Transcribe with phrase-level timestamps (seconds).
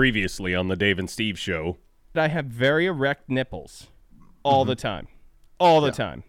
[0.00, 1.76] previously on the Dave and Steve show.
[2.14, 3.88] I have very erect nipples
[4.42, 4.80] all the mm-hmm.
[4.80, 5.08] time.
[5.58, 6.24] All the time.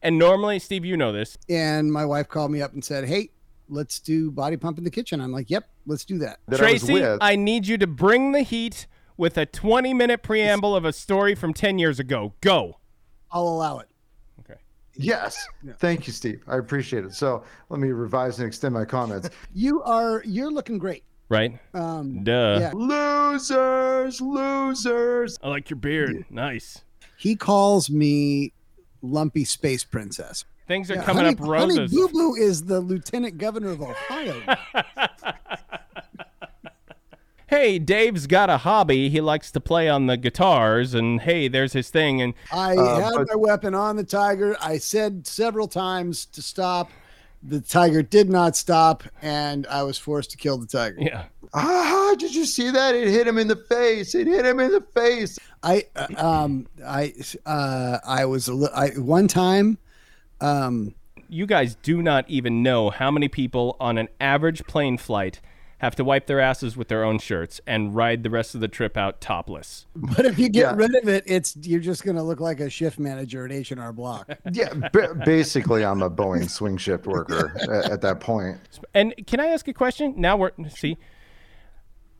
[0.00, 1.36] And normally, Steve, you know this.
[1.48, 3.30] And my wife called me up and said, "Hey,
[3.68, 6.92] let's do body pump in the kitchen." I'm like, "Yep, let's do that." That Tracy,
[6.92, 7.18] with.
[7.20, 8.86] I need you to bring the heat
[9.16, 12.34] with a 20 minute preamble of a story from 10 years ago.
[12.40, 12.78] Go.
[13.32, 13.88] I'll allow it.
[14.38, 14.60] Okay.
[14.94, 15.36] Yes.
[15.78, 16.44] Thank you, Steve.
[16.46, 17.12] I appreciate it.
[17.12, 19.30] So let me revise and extend my comments.
[19.52, 21.02] You are you're looking great.
[21.28, 21.58] Right?
[21.74, 22.58] Um, Duh.
[22.60, 25.38] yeah, losers, losers.
[25.42, 26.24] I like your beard.
[26.30, 26.82] Nice.
[27.16, 28.52] he calls me
[29.02, 30.44] lumpy space princess.
[30.68, 31.76] Things are Yeah, coming honey, up roses.
[31.78, 34.56] Honey Boo Boo is the lieutenant governor of Ohio.
[37.48, 39.08] hey, Dave's got a hobby.
[39.08, 42.20] He likes to play on the guitars, and hey, there's his thing.
[42.22, 44.56] And I Uh, had but- my weapon on the tiger.
[44.60, 46.90] I said several times to stop.
[47.48, 50.98] The tiger did not stop, and I was forced to kill the tiger.
[51.00, 52.94] yeah, Ah, did you see that?
[52.94, 54.14] It hit him in the face.
[54.14, 55.38] It hit him in the face.
[55.62, 57.14] I uh, um I
[57.46, 59.78] uh I was a li- I one time
[60.40, 60.94] um
[61.28, 65.40] you guys do not even know how many people on an average plane flight
[65.78, 68.68] have to wipe their asses with their own shirts and ride the rest of the
[68.68, 69.84] trip out topless.
[69.94, 70.74] but if you get Yeah.
[70.74, 73.92] rid of it it's you're just going to look like a shift manager at H&R
[73.92, 74.28] Block.
[74.52, 78.58] Yeah, ba- basically, I'm a Boeing swing shift worker at, at that point.
[78.94, 80.14] And can I ask a question?
[80.16, 80.96] Now we're see.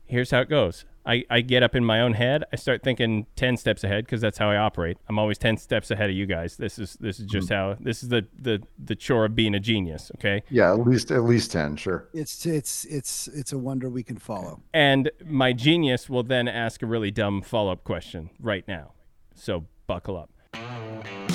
[0.05, 0.85] Here's how it goes.
[1.07, 2.43] I, I get up in my own head.
[2.51, 4.97] I start thinking ten steps ahead because that's how I operate.
[5.07, 6.57] I'm always ten steps ahead of you guys.
[6.57, 7.31] This is this is hmm.
[7.31, 10.11] just how this is the the the chore of being a genius.
[10.17, 10.43] Okay.
[10.49, 12.09] Yeah, at least at least ten, sure.
[12.13, 14.61] It's it's it's it's a wonder we can follow.
[14.73, 18.91] And my genius will then ask a really dumb follow up question right now.
[19.33, 21.26] So buckle up.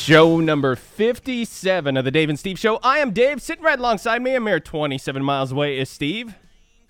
[0.00, 2.80] Show number 57 of the Dave and Steve Show.
[2.82, 3.42] I am Dave.
[3.42, 6.34] Sitting right alongside me, a mere 27 miles away, is Steve.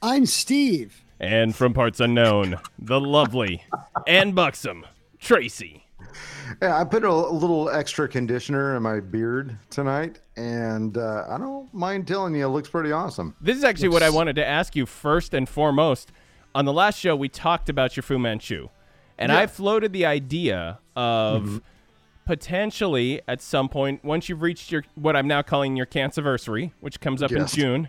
[0.01, 1.03] I'm Steve.
[1.19, 3.65] And from parts unknown, the lovely
[4.07, 4.87] and buxom
[5.19, 5.85] Tracy.
[6.63, 11.37] Yeah, I put a, a little extra conditioner in my beard tonight, and uh, I
[11.37, 13.35] don't mind telling you, it looks pretty awesome.
[13.41, 16.13] This is actually what I wanted to ask you first and foremost.
[16.55, 18.69] On the last show, we talked about your Fu Manchu,
[19.19, 21.61] and I floated the idea of
[22.31, 27.01] potentially at some point, once you've reached your what I'm now calling your cancerversary, which
[27.01, 27.53] comes up Yes.
[27.53, 27.89] in June,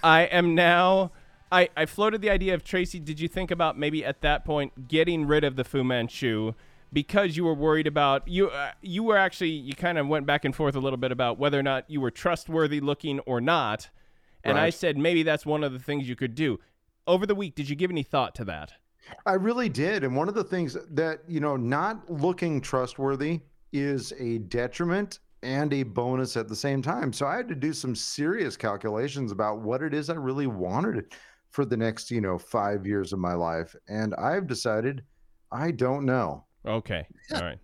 [0.00, 1.10] I am now.
[1.50, 3.00] I, I floated the idea of Tracy.
[3.00, 6.52] Did you think about maybe at that point getting rid of the Fu Manchu
[6.92, 8.48] because you were worried about you?
[8.48, 11.40] Uh, you were actually you kind of went back and forth a little bit about
[11.40, 13.90] whether or not you were trustworthy looking or not.
[14.44, 16.60] And I said maybe that's one of the things you could do.
[17.08, 18.74] Over the week, did you give any thought to that?
[19.26, 20.04] I really did.
[20.04, 23.40] And one of the things that, you know, not looking trustworthy
[23.74, 27.12] is a detriment and a bonus at the same time.
[27.12, 31.12] So I had to do some serious calculations about what it is I really wanted
[31.50, 33.74] for the next, you know, five years of my life.
[33.88, 35.02] And I've decided
[35.52, 36.44] I don't know.
[36.66, 37.58] Okay, all right.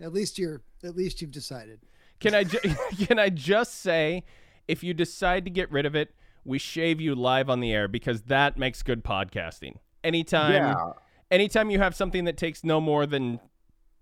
[0.00, 1.80] At least you're at least you've decided.
[2.20, 2.60] Can I ju-
[3.06, 4.24] can I just say,
[4.68, 6.14] if you decide to get rid of it,
[6.44, 9.76] we shave you live on the air because that makes good podcasting.
[10.04, 10.92] Anytime, Yeah.
[11.30, 13.40] anytime you have something that takes no more than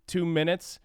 [0.06, 0.78] two minutes,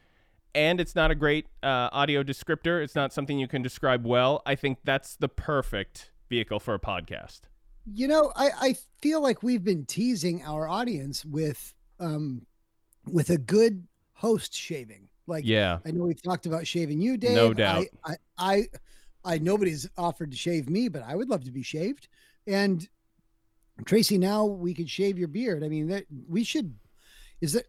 [0.53, 4.41] and it's not a great uh, audio descriptor, it's not something you can describe well.
[4.45, 7.41] I think that's the perfect vehicle for a podcast.
[7.91, 12.45] You know, I, I feel like we've been teasing our audience with um
[13.09, 15.07] with a good host shaving.
[15.27, 17.35] Like Yeah, I know we've talked about shaving you, Dave.
[17.35, 17.85] No doubt.
[18.03, 18.67] I, I, I,
[19.23, 22.07] I nobody's offered to shave me, but I would love to be shaved.
[22.47, 22.87] And
[23.85, 25.63] Tracy, now we could shave your beard.
[25.63, 26.75] I mean, that we should.
[27.39, 27.63] Is are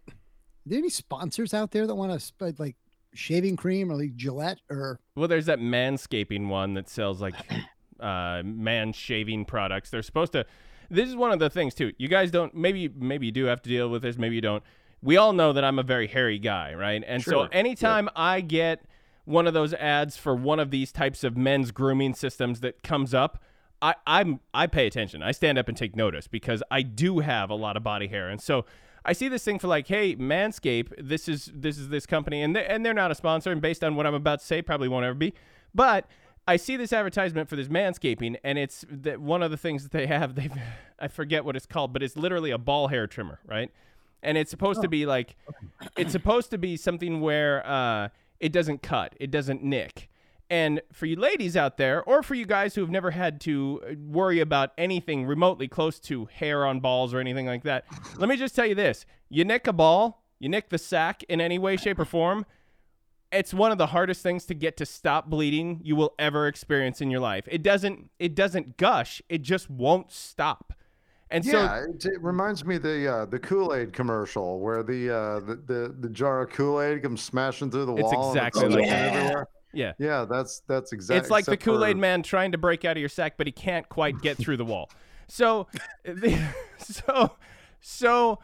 [0.67, 2.77] there any sponsors out there that want to sp- like
[3.15, 7.35] shaving cream or like Gillette or Well, there's that manscaping one that sells like
[8.01, 9.91] uh, man shaving products.
[9.91, 10.47] They're supposed to.
[10.91, 11.93] This is one of the things too.
[11.99, 12.55] You guys don't.
[12.55, 14.19] Maybe maybe you do have to deal with this.
[14.19, 14.63] Maybe you don't.
[15.03, 17.03] We all know that I'm a very hairy guy, right?
[17.07, 17.49] And so Sure.
[17.51, 18.85] anytime I get
[19.25, 23.13] one of those ads for one of these types of men's grooming systems that comes
[23.15, 23.43] up,
[23.81, 25.23] I, I'm I pay attention.
[25.23, 28.29] I stand up and take notice because I do have a lot of body hair,
[28.29, 28.65] and so
[29.05, 32.55] I see this thing for like, hey, Manscaped, this is this is this company, and
[32.55, 34.89] they, and they're not a sponsor, and based on what I'm about to say, probably
[34.89, 35.35] won't ever be,
[35.75, 36.07] but.
[36.45, 39.93] I see this advertisement for this manscaping, and it's that one of the things that
[39.93, 40.35] they have.
[40.35, 40.51] They,
[40.99, 43.71] I forget what it's called, but it's literally a ball hair trimmer, right?
[44.25, 45.37] And it's supposed to be like,
[45.97, 48.09] it's supposed to be something where uh,
[48.41, 50.09] it doesn't cut, it doesn't nick,
[50.53, 53.81] And for you ladies out there, or for you guys who have never had to
[53.89, 57.87] uh, worry about anything remotely close to hair on balls or anything like that,
[58.19, 61.41] let me just tell you this: you nick a ball, you nick the sack in
[61.41, 62.45] any way, shape, or form.
[63.33, 67.01] It's one of the hardest things to get to stop bleeding you will ever experience
[67.01, 67.49] in your life.
[67.51, 68.11] It doesn't.
[68.19, 69.23] It doesn't gush.
[69.31, 70.75] It just won't stop.
[71.31, 74.83] And so yeah, it, it reminds me of the uh, the Kool Aid commercial where
[74.83, 78.37] the, uh, the the the jar of Kool Aid comes smashing through the It's wall.
[78.37, 79.49] and exactly like everywhere.
[79.73, 81.21] Yeah, Yeah, that's that's exactly.
[81.21, 83.53] It's like the Kool Aid Man trying to break out of your sack, but he
[83.53, 84.91] can't quite get through the wall.
[85.29, 85.67] So,
[86.05, 86.39] the,
[86.79, 87.37] so,
[87.81, 88.39] so,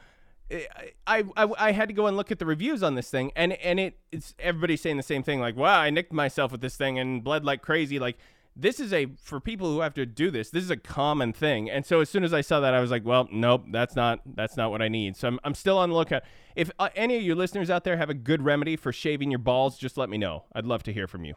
[1.07, 3.53] I, I I had to go and look at the reviews on this thing, and
[3.55, 5.41] and it it's everybody's saying the same thing.
[5.41, 7.99] Like, wow, I nicked myself with this thing and bled like crazy.
[7.99, 8.19] Like,
[8.61, 10.51] this is a for people who have to do this.
[10.51, 11.71] This is a common thing.
[11.71, 14.21] And so as soon as I saw that, I was like, well, nope, that's not
[14.35, 15.17] that's not what I need.
[15.17, 16.23] So I'm I'm still on the lookout.
[16.57, 19.39] If uh, any of your listeners out there have a good remedy for shaving your
[19.39, 20.45] balls, just let me know.
[20.55, 21.35] I'd love to hear from you.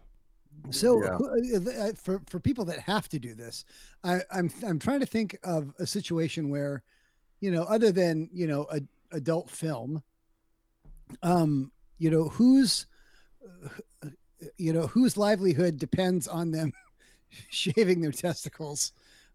[0.72, 1.16] So Yeah.
[1.18, 3.66] who- uh, uh, for for people that have to do this,
[4.04, 6.82] I, I'm I'm trying to think of a situation where,
[7.40, 8.82] you know, other than you know a
[9.12, 10.02] adult film,
[11.22, 12.88] um, you know whose,
[14.04, 14.10] uh,
[14.58, 16.72] you know whose livelihood depends on them
[17.50, 18.92] shaving their testicles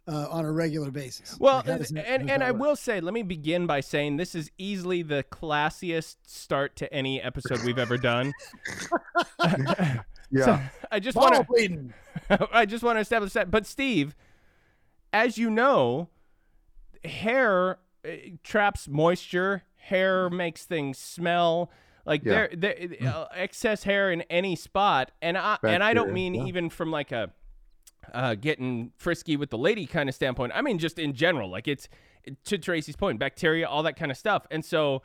[0.09, 1.37] uh, on a regular basis.
[1.41, 2.61] Well, Like, and, does that- how and, and I work?
[2.61, 7.21] will say, let me begin by saying this is easily the classiest start to any
[7.21, 8.33] episode we've ever done.
[10.29, 10.61] Yeah, So,
[10.91, 12.49] I just want to.
[12.53, 13.49] I just want to establish that.
[13.49, 14.17] But Steve,
[15.13, 16.09] as you know,
[17.05, 18.11] hair uh,
[18.43, 19.63] traps moisture.
[19.77, 21.71] Hair makes things smell.
[22.05, 22.49] Like Yeah.
[22.57, 26.35] there, there uh, excess hair in any spot, and I and I don't Bacteria, mean
[26.35, 26.45] yeah.
[26.47, 27.31] even from like a
[28.15, 30.53] uh, getting frisky with the lady kind of standpoint.
[30.55, 31.89] I mean just in general, like it's
[32.45, 34.47] to Tracy's point, bacteria, all that kind of stuff.
[34.51, 35.03] And so,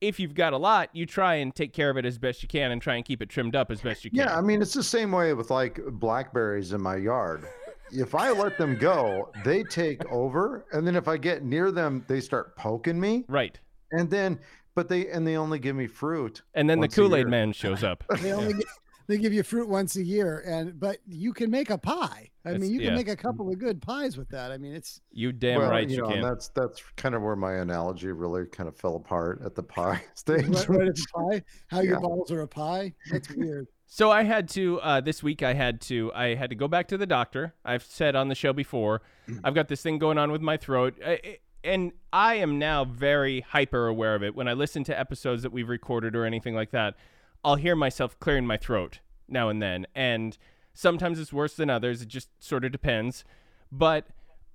[0.00, 2.48] if you've got a lot, you try and take care of it as best you
[2.48, 4.18] can, and try and keep it trimmed up as best you can.
[4.18, 4.36] yeah.
[4.36, 7.46] I mean, it's the same way with like blackberries in my yard.
[7.90, 12.04] If I let them go, they take over, and then if I get near them,
[12.08, 13.58] they start poking me, right.
[13.92, 14.40] and then
[14.74, 16.42] but they and they only give me fruit.
[16.54, 17.28] And then the Kool Aid.
[17.28, 18.04] Man shows up.
[18.20, 18.64] They only get,
[19.06, 22.30] they give you fruit once a year, and but you can make a pie.
[22.46, 24.52] I That's- mean, you can make a couple of good pies with that.
[24.52, 26.22] I mean, it's You damn well, right you you, know, and can.
[26.22, 30.02] that's that's kind of where my analogy really kind of fell apart at the pie
[30.14, 30.46] stage.
[30.48, 31.42] right, right at the pie.
[31.68, 32.00] How your Yeah.
[32.00, 32.94] balls are a pie.
[33.10, 33.66] That's weird.
[33.86, 35.42] So I had to uh, this week.
[35.44, 37.54] I had to I had to go back to the doctor.
[37.64, 39.02] I've said on the show before.
[39.44, 42.84] I've got this thing going on with my throat, I- I- and I am now
[42.84, 44.34] very hyper aware of it.
[44.34, 46.96] When I listen to episodes that we've recorded or anything like that,
[47.44, 50.36] I'll hear myself clearing my throat now and then, and
[50.72, 52.02] sometimes it's worse than others.
[52.02, 53.24] It just sort of depends.
[53.70, 54.06] But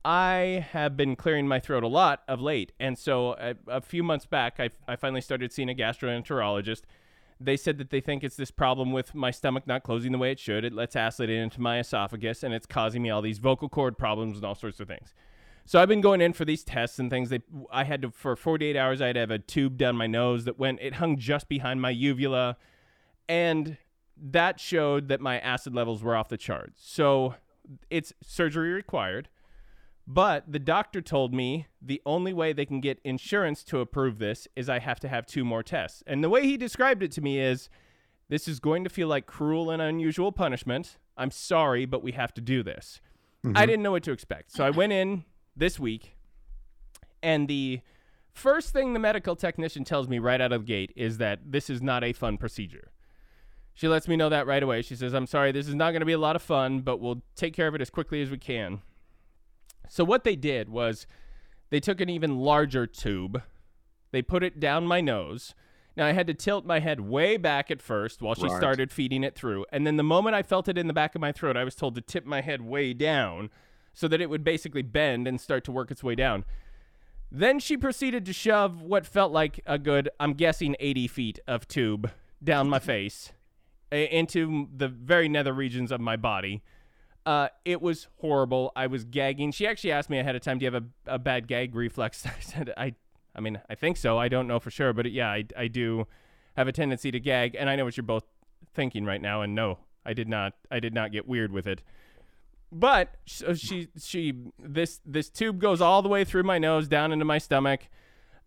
[0.06, 4.04] I have been clearing my throat a lot of late, and so a, a few
[4.04, 6.82] months back, I, I finally started seeing a gastroenterologist
[7.40, 10.32] they said that they think it's this problem with my stomach not closing the way
[10.32, 10.66] it should.
[10.66, 14.36] It lets acid into my esophagus and it's causing me all these vocal cord problems
[14.36, 15.14] and all sorts of things.
[15.66, 17.30] So I've been going in for these tests and things.
[17.30, 17.42] They,
[17.72, 19.02] I had to for 48 hours.
[19.02, 20.80] I had to have a tube down my nose that went.
[20.82, 22.58] It hung just behind my uvula,
[23.30, 23.78] and
[24.18, 26.82] that showed that my acid levels were off the charts.
[26.84, 27.36] So
[27.90, 29.30] it's surgery required.
[30.06, 34.48] But the doctor told me the only way they can get insurance to approve this
[34.56, 36.04] is I have to have two more tests.
[36.08, 37.70] And the way he described it to me is
[38.28, 40.98] this is going to feel like cruel and unusual punishment.
[41.16, 43.02] I'm sorry, but we have to do this.
[43.46, 43.56] Mm-hmm.
[43.56, 44.52] I didn't know what to expect.
[44.52, 45.26] So I went in
[45.56, 46.16] this week,
[47.22, 47.82] and the
[48.34, 51.70] first thing the medical technician tells me right out of the gate is that this
[51.70, 52.90] is not a fun procedure.
[53.80, 54.82] She lets me know that right away.
[54.82, 57.00] She says, I'm sorry, this is not going to be a lot of fun, but
[57.00, 58.82] we'll take care of it as quickly as we can.
[59.88, 61.08] So what they did was
[61.70, 63.42] they took an even larger tube,
[64.12, 65.56] they put it down my nose.
[65.96, 68.58] Now I had to tilt my head way back at first while she Right.
[68.58, 69.66] started feeding it through.
[69.72, 71.76] And then the moment I felt it in the back of my throat, I was
[71.76, 73.50] told to tip my head way down
[73.94, 76.44] so that it would basically bend and start to work its way down.
[77.32, 81.66] Then she proceeded to shove what felt like a good, I'm guessing 80 feet of
[81.66, 82.12] tube
[82.44, 83.32] down my face
[83.92, 86.62] into the very nether regions of my body.
[87.26, 88.72] Uh, it was horrible.
[88.76, 89.52] I was gagging.
[89.52, 92.26] She actually asked me ahead of time, "Do you have a, a bad gag reflex?"
[92.26, 92.96] I said, "I,
[93.36, 94.18] I mean, I think so.
[94.18, 96.08] I don't know for sure, but yeah, I, I do
[96.56, 98.24] have a tendency to gag." And I know what you're both
[98.74, 99.42] thinking right now.
[99.42, 100.54] And no, I did not.
[100.72, 101.84] I did not get weird with it.
[102.72, 107.12] But so she, she, this, this tube goes all the way through my nose down
[107.12, 107.88] into my stomach,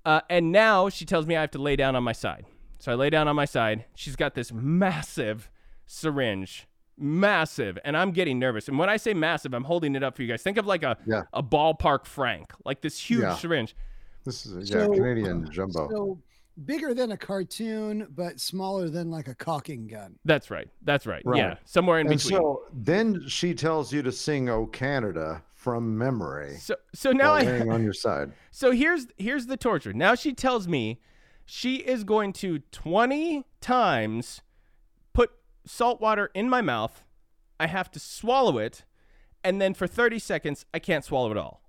[0.04, 2.46] uh, and now she tells me I have to lay down on my side.
[2.82, 3.84] So I lay down on my side.
[3.94, 5.48] She's got this massive
[5.86, 6.66] syringe,
[6.98, 8.66] massive, and I'm getting nervous.
[8.66, 10.42] And when I say massive, I'm holding it up for you guys.
[10.42, 11.22] Think of like a Yeah.
[11.32, 13.36] a ballpark Frank, like this huge Yeah.
[13.36, 13.76] syringe.
[14.24, 15.88] This is a, yeah, So- Canadian jumbo.
[15.90, 16.18] So
[16.64, 20.18] bigger than a cartoon, but smaller than like a caulking gun.
[20.24, 20.68] That's right.
[20.82, 21.22] That's right.
[21.24, 21.38] Right.
[21.38, 22.36] Yeah, somewhere in And between.
[22.40, 27.42] so then she tells you to sing "Oh Canada" from memory so so now I
[27.42, 28.32] laying on your side.
[28.50, 29.92] So here's here's the torture.
[29.92, 31.00] Now she tells me
[31.44, 34.42] she is going to 20 times
[35.12, 35.30] put
[35.64, 37.04] salt water in my mouth.
[37.58, 38.84] I have to swallow it,
[39.44, 41.62] and then for 30 seconds I can't swallow it all.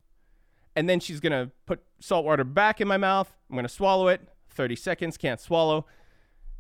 [0.75, 3.33] And then she's gonna put salt water back in my mouth.
[3.49, 4.27] I'm gonna swallow it.
[4.49, 5.85] 30 seconds, can't swallow.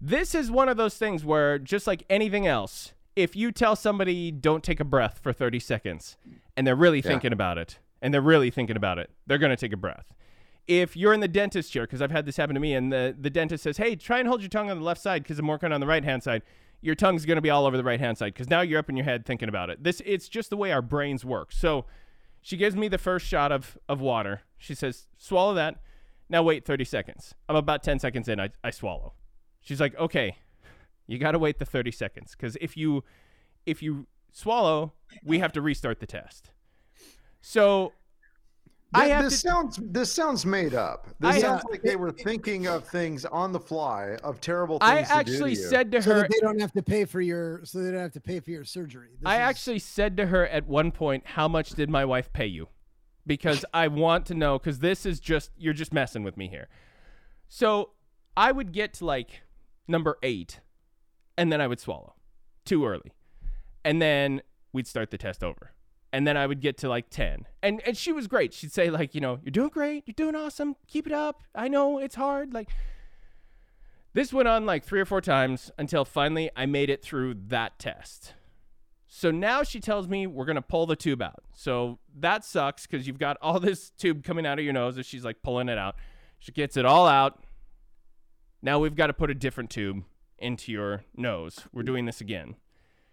[0.01, 4.31] This is one of those things where, just like anything else, if you tell somebody
[4.31, 6.17] don't take a breath for 30 seconds
[6.57, 9.55] and they're really thinking about it, and they're really thinking about it, they're going to
[9.55, 10.13] take a breath.
[10.67, 13.15] If you're in the dentist chair, because I've had this happen to me, and the,
[13.19, 15.47] the dentist says, hey, try and hold your tongue on the left side because I'm
[15.47, 16.41] working on the right hand side,
[16.81, 18.89] your tongue's going to be all over the right hand side because now you're up
[18.89, 19.83] in your head thinking about it.
[19.83, 21.51] This It's just the way our brains work.
[21.51, 21.85] So
[22.41, 24.41] she gives me the first shot of, of water.
[24.57, 25.81] She says, swallow that.
[26.29, 27.35] Now wait 30 seconds.
[27.47, 28.39] I'm about 10 seconds in.
[28.39, 29.13] I, I swallow.
[29.61, 30.37] She's like, okay,
[31.07, 33.03] you got to wait the 30 seconds because if you
[33.65, 34.93] if you swallow,
[35.23, 36.51] we have to restart the test.
[37.41, 37.93] So
[38.95, 41.07] I have this to, sounds this sounds made up.
[41.19, 44.89] This I- sounds like they were thinking of things on the fly of terrible things.
[44.89, 45.55] I to do to actually you.
[45.55, 48.01] said to So her that they don't have to pay for your so they don't
[48.01, 49.09] have to pay for your surgery.
[49.19, 52.31] This I is- actually said to her at one point, "How much did my wife
[52.33, 52.67] pay you?"
[53.25, 54.59] Because I want to know.
[54.59, 56.67] Because this is just you're just messing with me here.
[57.47, 57.91] So
[58.37, 59.41] I would get to like
[59.87, 60.59] number eight,
[61.37, 62.15] and then I would swallow
[62.65, 63.11] too early,
[63.83, 65.71] and then we'd start the test over,
[66.13, 68.53] and then I would get to like ten, and and she was great.
[68.53, 71.43] She'd say like, you know, you're doing great, you're doing awesome, keep it up.
[71.53, 72.69] I know it's hard, like.
[74.15, 77.79] This went on like three or four times until finally I made it through that
[77.79, 78.35] test.
[79.07, 81.43] So now she tells me we're going to pull the tube out.
[81.55, 85.07] So that sucks because you've got all this tube coming out of your nose as
[85.07, 85.95] she's like pulling it out.
[86.37, 87.43] She gets it all out.
[88.61, 90.03] Now we've got to put a different tube
[90.37, 91.61] into your nose.
[91.73, 92.55] We're doing this again.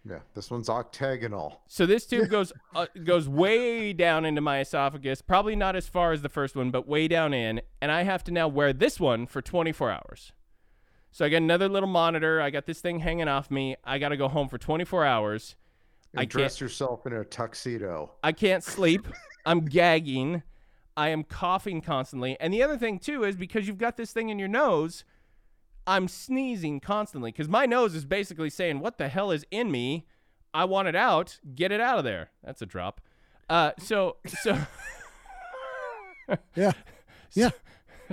[0.07, 1.61] Yeah, this one's octagonal.
[1.67, 6.11] So this tube goes uh, goes way down into my esophagus, probably not as far
[6.11, 8.99] as the first one, but way down in, and I have to now wear this
[8.99, 10.31] one for 24 hours.
[11.11, 12.41] So I got another little monitor.
[12.41, 13.75] I got this thing hanging off me.
[13.83, 15.55] I got to go home for 24 hours.
[16.13, 18.13] And I dress yourself in a tuxedo.
[18.23, 19.07] I can't sleep.
[19.45, 20.43] I'm gagging.
[20.95, 22.37] I am coughing constantly.
[22.39, 25.03] And the other thing too is because you've got this thing in your nose,
[25.87, 30.05] I'm sneezing constantly because my nose is basically saying, "What the hell is in me?
[30.53, 31.39] I want it out.
[31.55, 33.01] Get it out of there." That's a drop.
[33.49, 34.57] Uh, so so
[36.55, 36.71] yeah,
[37.33, 37.49] yeah.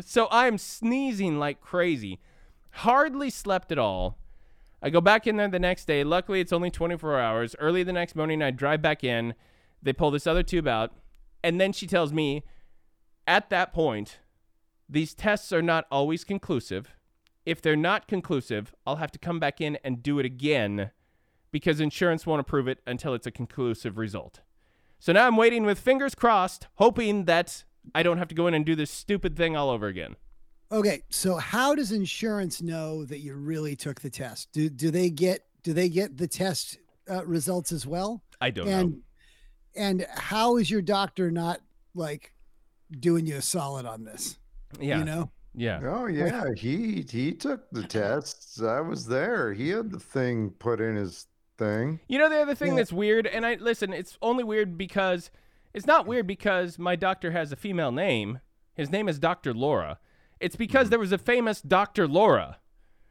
[0.01, 2.21] so I'm sneezing like crazy.
[2.71, 4.19] Hardly slept at all.
[4.81, 6.05] I go back in there the next day.
[6.05, 7.57] Luckily, it's only 24 hours.
[7.59, 9.35] Early the next morning, I drive back in.
[9.83, 10.93] They pull this other tube out.
[11.43, 12.45] And then she tells me
[13.27, 14.21] at that point,
[14.89, 16.95] these tests are not always conclusive.
[17.49, 20.91] If they're not conclusive, I'll have to come back in and do it again
[21.51, 24.41] because insurance won't approve it until it's a conclusive result.
[24.99, 27.65] So now I'm waiting with fingers crossed, hoping that
[27.95, 30.17] I don't have to go in and do this stupid thing all over again.
[30.71, 34.53] Okay, so how does insurance know that you really took the test?
[34.53, 36.77] Do do they get do they get the test
[37.11, 38.23] uh, results as well?
[38.43, 38.99] I don't and know.
[39.75, 41.63] and how is your doctor not
[41.95, 42.35] like
[42.91, 44.39] doing you a solid on this?
[44.79, 44.99] Yeah.
[44.99, 45.31] You know?
[45.55, 45.81] Yeah.
[45.85, 48.63] Oh yeah, he he took the tests.
[48.63, 49.53] I was there.
[49.53, 51.27] He had the thing put in his
[51.57, 52.01] thing.
[52.09, 52.77] You know the other thing Yeah.
[52.77, 55.31] that's weird, and I listen, it's only weird because
[55.75, 58.41] it's not weird because my doctor has a female name.
[58.75, 59.53] His name is Dr.
[59.53, 59.99] Laura.
[60.41, 60.91] It's because mm-hmm.
[60.91, 62.07] there was a famous Dr.
[62.07, 62.59] Laura.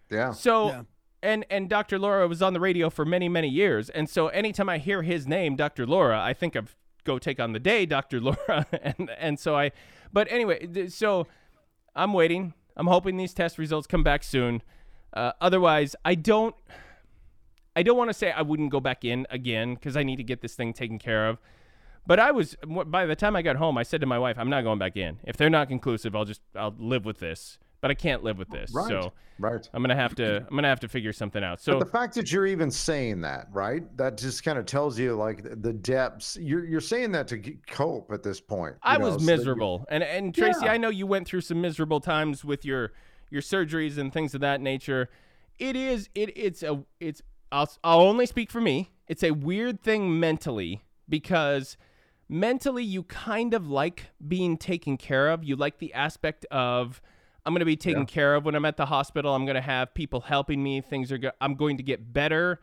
[0.10, 0.32] Yeah.
[0.32, 0.82] So Yeah.
[1.22, 2.00] and and Dr.
[2.00, 5.27] Laura was on the radio for many many years, and so anytime I hear his
[5.27, 5.86] name, Dr.
[5.86, 8.22] Laura, I think of Go Take on the Day, Dr.
[8.27, 9.72] Laura, and and so I.
[10.13, 11.27] But anyway, so
[11.98, 12.54] I'm waiting.
[12.77, 14.62] I'm hoping these test results come back soon.
[15.13, 16.56] Uh, otherwise, I don't.
[17.75, 20.24] I don't want to say I wouldn't go back in again because I need to
[20.24, 21.39] get this thing taken care of.
[22.06, 24.50] But I was by the time I got home, I said to my wife, "I'm
[24.50, 25.20] not going back in.
[25.25, 27.60] If they're not conclusive, I'll just I'll live with this.
[27.88, 28.74] But I can't live with this.
[28.74, 28.89] Right.
[28.89, 29.70] So right.
[29.74, 31.60] I'm gonna have to I'm gonna have to figure something out.
[31.60, 33.82] But So the fact that you're even saying that, right?
[33.96, 36.38] That just kind of tells you like the- depths.
[36.41, 38.75] You're you're saying that to cope at this point.
[38.84, 40.74] I know, was so miserable, and and Tracy, Yeah.
[40.74, 42.91] I know you went through some miserable times with your
[43.29, 45.08] your surgeries and things of that nature.
[45.60, 47.22] It is it it's a it's
[47.53, 48.91] I'll I'll only speak for me.
[49.08, 51.77] It's a weird thing mentally because
[52.27, 55.46] mentally you kind of like being taken care of.
[55.46, 57.01] You like the aspect of
[57.48, 58.06] I'm going to be taken Yeah.
[58.08, 59.34] care of when I'm at the hospital.
[59.34, 60.82] I'm going to have people helping me.
[60.82, 62.60] Things are go- I'm going to get better.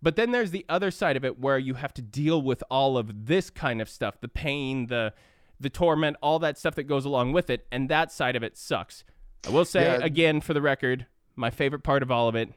[0.00, 2.96] But then there's the other side of it where you have to deal with all
[2.96, 5.12] of this kind of stuff, the pain, the
[5.60, 8.56] the torment, all that stuff that goes along with it, and that side of it
[8.56, 9.04] sucks.
[9.46, 10.04] I will say Yeah.
[10.04, 12.48] again for the record, my favorite part of all of it,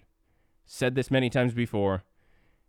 [0.66, 2.04] said this many times before.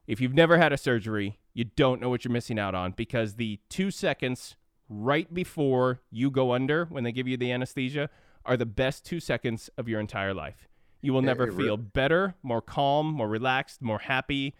[0.07, 3.35] If you've never had a surgery, you don't know what you're missing out on because
[3.37, 4.55] the two seconds
[4.88, 8.09] right before you go under when they give you the anesthesia
[8.49, 10.67] are the best two seconds of your entire life.
[11.02, 14.57] You will never it feel better, more calm, more relaxed, more happy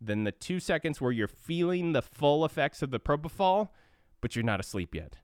[0.00, 3.70] than the two seconds where you're feeling the full effects of the propofol,
[4.20, 5.16] but you're not asleep yet.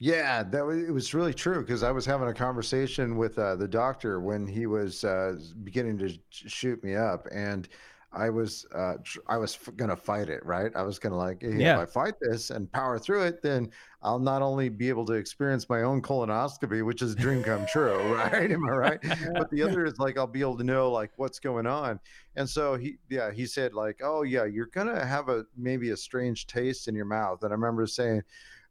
[0.00, 3.56] Yeah, that was, it was really true because I was having a conversation with uh,
[3.56, 7.68] the doctor when he was uh, beginning to sh- shoot me up, and
[8.12, 10.72] I was uh, tr- I was f- gonna fight it, right?
[10.74, 11.82] I was gonna like, hey, Yeah.
[11.82, 13.70] if I fight this and power through it, then
[14.02, 17.66] I'll not only be able to experience my own colonoscopy, which is a dream come
[17.66, 18.50] true, right?
[18.50, 18.98] Am I right?
[19.34, 22.00] But the other is like I'll be able to know like what's going on.
[22.36, 25.96] And so he, yeah, he said like, oh yeah, you're gonna have a maybe a
[25.96, 27.42] strange taste in your mouth.
[27.42, 28.22] And I remember saying,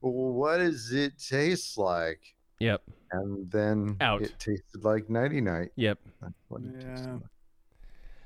[0.01, 2.21] well, what does it taste like?
[2.59, 2.81] Yep.
[3.11, 4.23] And then Out.
[4.23, 5.69] it tasted like nighty night.
[5.75, 5.99] Yep.
[6.47, 7.17] What it Yeah.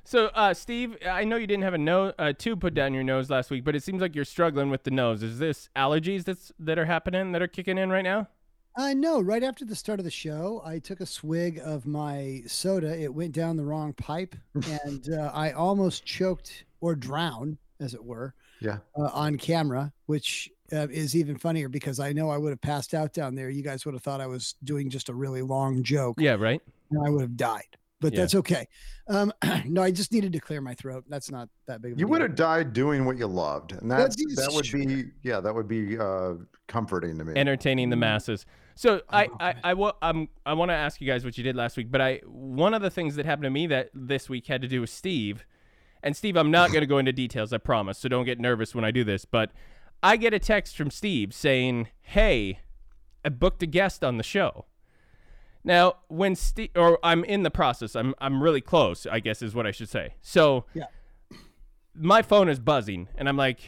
[0.04, 0.10] Like.
[0.10, 3.04] So, uh, Steve, I know you didn't have a no uh, tube put down your
[3.04, 5.24] nose last week, but it seems like you're struggling with the nose.
[5.24, 8.28] Is this allergies that's that are happening that are kicking in right now?
[8.78, 9.20] I know.
[9.20, 12.98] Right after the start of the show, I took a swig of my soda.
[12.98, 14.36] It went down the wrong pipe,
[14.86, 18.78] and uh, I almost choked or drowned, as it were, Yeah.
[18.98, 22.94] uh, on camera, which uh, is even funnier because I know I would have passed
[22.94, 23.50] out down there.
[23.50, 26.62] You guys would have thought I was doing just a really long joke, Yeah, right.
[26.92, 27.76] and I would have died.
[28.02, 28.20] But Yeah.
[28.22, 28.68] that's okay.
[29.08, 29.32] Um,
[29.66, 31.06] no, I just needed to clear my throat.
[31.08, 33.90] That's not that big of a You would have died doing what you loved, and
[33.90, 34.86] that's is that would true.
[34.86, 36.34] be yeah, that would be uh,
[36.68, 37.34] comforting to me.
[37.36, 38.46] Entertaining the masses.
[38.76, 39.60] So I, Oh, I, okay.
[39.64, 42.02] I, wa- I'm, I want to ask you guys what you did last week, but
[42.02, 44.82] I, one of the things that happened to me that this week had to do
[44.82, 45.46] with Steve,
[46.02, 48.74] and Steve, I'm not going to go into details, I promise, so don't get nervous
[48.74, 49.52] when I do this, but
[50.02, 52.60] I get a text from Steve saying, "Hey,
[53.24, 54.66] I booked a guest on the show."
[55.64, 59.54] Now, when Steve, or I'm in the process, I'm, I'm really close, I guess is
[59.54, 60.16] what I should say.
[60.22, 60.86] So, Yeah.
[61.94, 63.60] my phone is buzzing, and I'm like,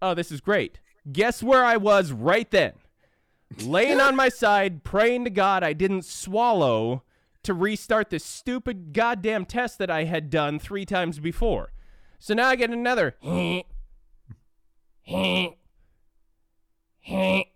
[0.00, 0.80] "Oh, this is great."
[1.12, 2.72] Guess where I was right then?
[3.62, 7.02] laying on my side, praying to God I didn't swallow
[7.42, 11.72] to restart this stupid goddamn test that I had done three times before.
[12.18, 13.16] So now I get another.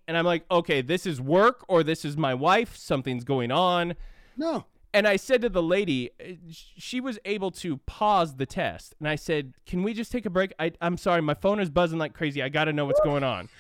[0.09, 2.77] And I'm like, okay, this is work or this is my wife.
[2.77, 3.95] Something's going on.
[4.37, 4.65] No.
[4.95, 6.11] And I said to the lady,
[6.51, 8.95] she was able to pause the test.
[8.99, 10.55] And I said, Can we just take a break?
[10.59, 12.43] I, I'm sorry, my phone is buzzing like crazy.
[12.43, 13.51] I got to know what's going on.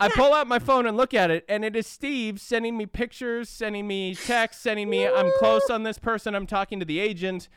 [0.00, 2.86] I pull out my phone and look at it, and it is Steve sending me
[2.86, 6.34] pictures, sending me texts, sending me, I'm close on this person.
[6.34, 7.48] I'm talking to the agent.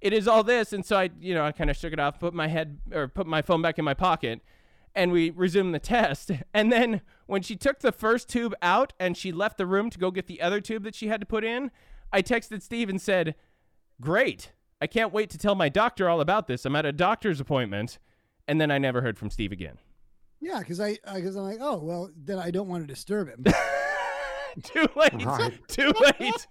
[0.00, 0.72] It is all this.
[0.72, 3.08] And so I, you know, I kind of shook it off, put my head or
[3.08, 4.42] put my phone back in my pocket,
[4.94, 6.30] and we resumed the test.
[6.54, 9.98] And then when she took the first tube out and she left the room to
[9.98, 11.70] go get the other tube that she had to put in,
[12.12, 13.34] I texted Steve and said,
[14.00, 14.52] Great.
[14.80, 16.64] I can't wait to tell my doctor all about this.
[16.64, 17.98] I'm at a doctor's appointment.
[18.46, 19.78] And then I never heard from Steve again.
[20.40, 23.44] Yeah, because I because I'm like, oh well, then I don't want to disturb him.
[24.62, 25.24] Too late.
[25.24, 25.68] Right.
[25.68, 26.46] Too late.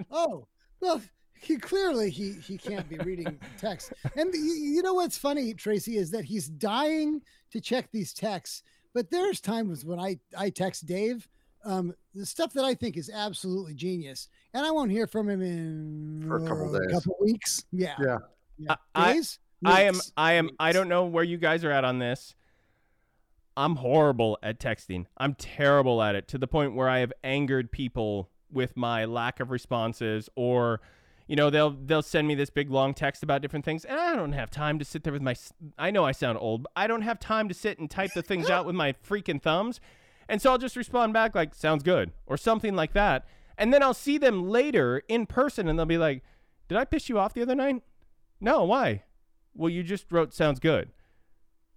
[0.12, 0.46] oh
[0.80, 1.02] well,
[1.34, 3.92] he clearly he he can't be reading text.
[4.14, 8.62] And you, you know what's funny, Tracy, is that he's dying to check these texts.
[8.94, 11.28] But there's times when I I text Dave
[11.64, 15.42] um the stuff that I think is absolutely genius, and I won't hear from him
[15.42, 16.92] in For a couple uh, days.
[16.92, 17.64] couple weeks.
[17.72, 18.18] Yeah, Yeah.
[18.58, 18.76] yeah.
[18.94, 19.38] I- Days?
[19.64, 22.34] I am I am I don't know where you guys are at on this.
[23.56, 25.06] I'm horrible at texting.
[25.16, 29.40] I'm terrible at it to the point where I have angered people with my lack
[29.40, 30.80] of responses or
[31.28, 34.16] you know they'll they'll send me this big long text about different things and I
[34.16, 35.36] don't have time to sit there with my
[35.78, 38.22] i know I sound old, but I don't have time to sit and type the
[38.22, 39.78] things out with my freaking thumbs.
[40.28, 43.26] And so I'll just respond back like sounds good or something like that.
[43.56, 46.22] And then I'll see them later in person and they'll be like,
[46.68, 47.82] "Did I piss you off the other night?"
[48.40, 49.04] No, why?
[49.54, 50.90] Well, you just wrote sounds good.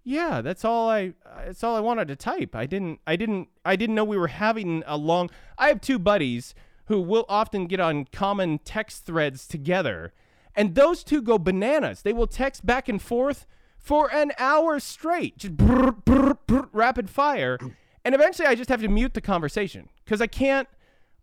[0.04, 1.14] Yeah, that's all I
[1.46, 2.56] that's all I wanted to type.
[2.56, 6.00] I didn't I didn't I didn't know we were having a long I have two
[6.00, 6.56] buddies
[6.92, 10.12] who will often get on common text threads together.
[10.58, 12.02] And those two go bananas.
[12.02, 13.46] They will text back and forth
[13.78, 17.58] for an hour straight, just brr, brr, brr, rapid fire.
[18.04, 20.68] And eventually I just have to mute the conversation cuz I can't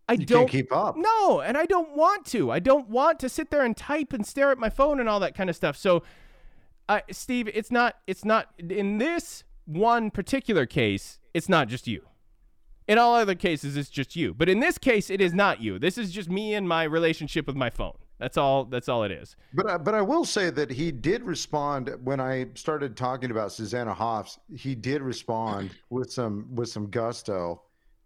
[0.07, 0.97] I You don't keep up.
[0.97, 2.49] no, and I don't want to.
[2.49, 5.19] I don't want to sit there and type and stare at my phone and all
[5.19, 5.77] that kind of stuff.
[5.77, 6.01] So,
[6.87, 7.97] uh, Steve, it's not.
[8.07, 11.19] It's not in this one particular case.
[11.35, 12.07] It's not just you.
[12.89, 14.33] In all other cases, it's just you.
[14.33, 15.77] But in this case, it is not you.
[15.77, 17.93] This is just me and my relationship with my phone.
[18.17, 18.65] That's all.
[18.65, 19.35] That's all it is.
[19.53, 23.51] But I, but I will say that he did respond when I started talking about
[23.51, 24.39] Susanna Hoffs.
[24.55, 27.61] He did respond with some with some gusto,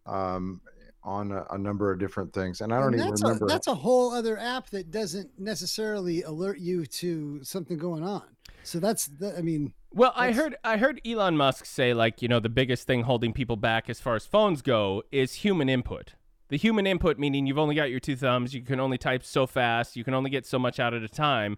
[0.06, 0.60] um,
[1.04, 3.46] on a, a number of different things, and I don't And even that's remember.
[3.46, 8.24] A, that's a whole other app that doesn't necessarily alert you to something going on.
[8.64, 12.28] So that's the, I mean, Well, I heard I heard Elon Musk say like, you
[12.28, 16.16] know, the biggest thing holding people back as far as phones go is human input.
[16.50, 19.46] The human input meaning you've only got your two thumbs, you can only type so
[19.46, 21.58] fast, you can only get so much out at a time.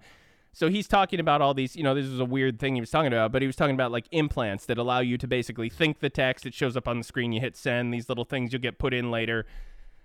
[0.51, 2.91] So he's talking about all these, you know, this is a weird thing he was
[2.91, 5.99] talking about, but he was talking about like implants that allow you to basically think
[5.99, 8.61] the text, it shows up on the screen, you hit send, these little things you'll
[8.61, 9.45] get put in later.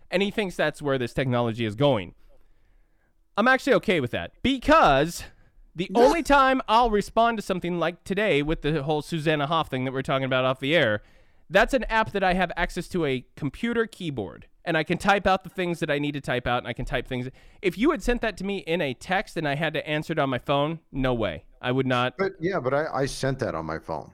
[0.09, 2.15] And he thinks that's where this technology is going.
[3.37, 5.25] I'm actually okay with that because
[5.75, 9.85] the only time I'll respond to something like today with the whole Susanna Hoff thing
[9.85, 11.03] that we're talking about off the air,
[11.49, 15.27] that's an app that I have access to a computer keyboard and I can type
[15.27, 17.29] out the things that I need to type out and I can type things.
[17.63, 20.13] If you had sent that to me in a text and I had to answer
[20.13, 21.45] it on my phone, no way.
[21.63, 22.17] I would not.
[22.19, 24.11] but yeah, but I, I sent that on my phone.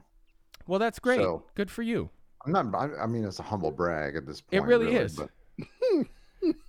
[0.67, 1.21] Well, that's great.
[1.21, 2.11] So- Good for you.
[2.45, 2.67] I'm not.
[2.75, 4.55] I, I mean, it's a humble brag at this point.
[4.55, 4.69] It point.
[4.69, 5.17] really is.
[5.17, 5.31] but-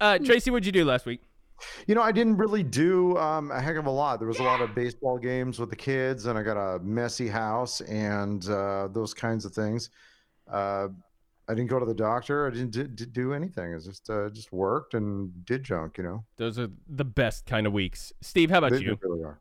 [0.02, 1.21] Uh, Tracy, what'd you do last week?
[1.87, 4.19] You know, I didn't really do um, a heck of a lot.
[4.19, 7.27] There was a lot of baseball games with the kids, and I got a messy
[7.27, 9.89] house and uh, those kinds of things.
[10.51, 10.89] Uh,
[11.49, 12.45] I didn't go to the doctor.
[12.45, 13.73] I didn't d- d- do anything.
[13.73, 15.97] It's just uh, just worked and did junk.
[15.97, 18.11] You know, Those are the best kind of weeks.
[18.21, 18.99] Steve, how about they, they you?
[19.01, 19.39] really are.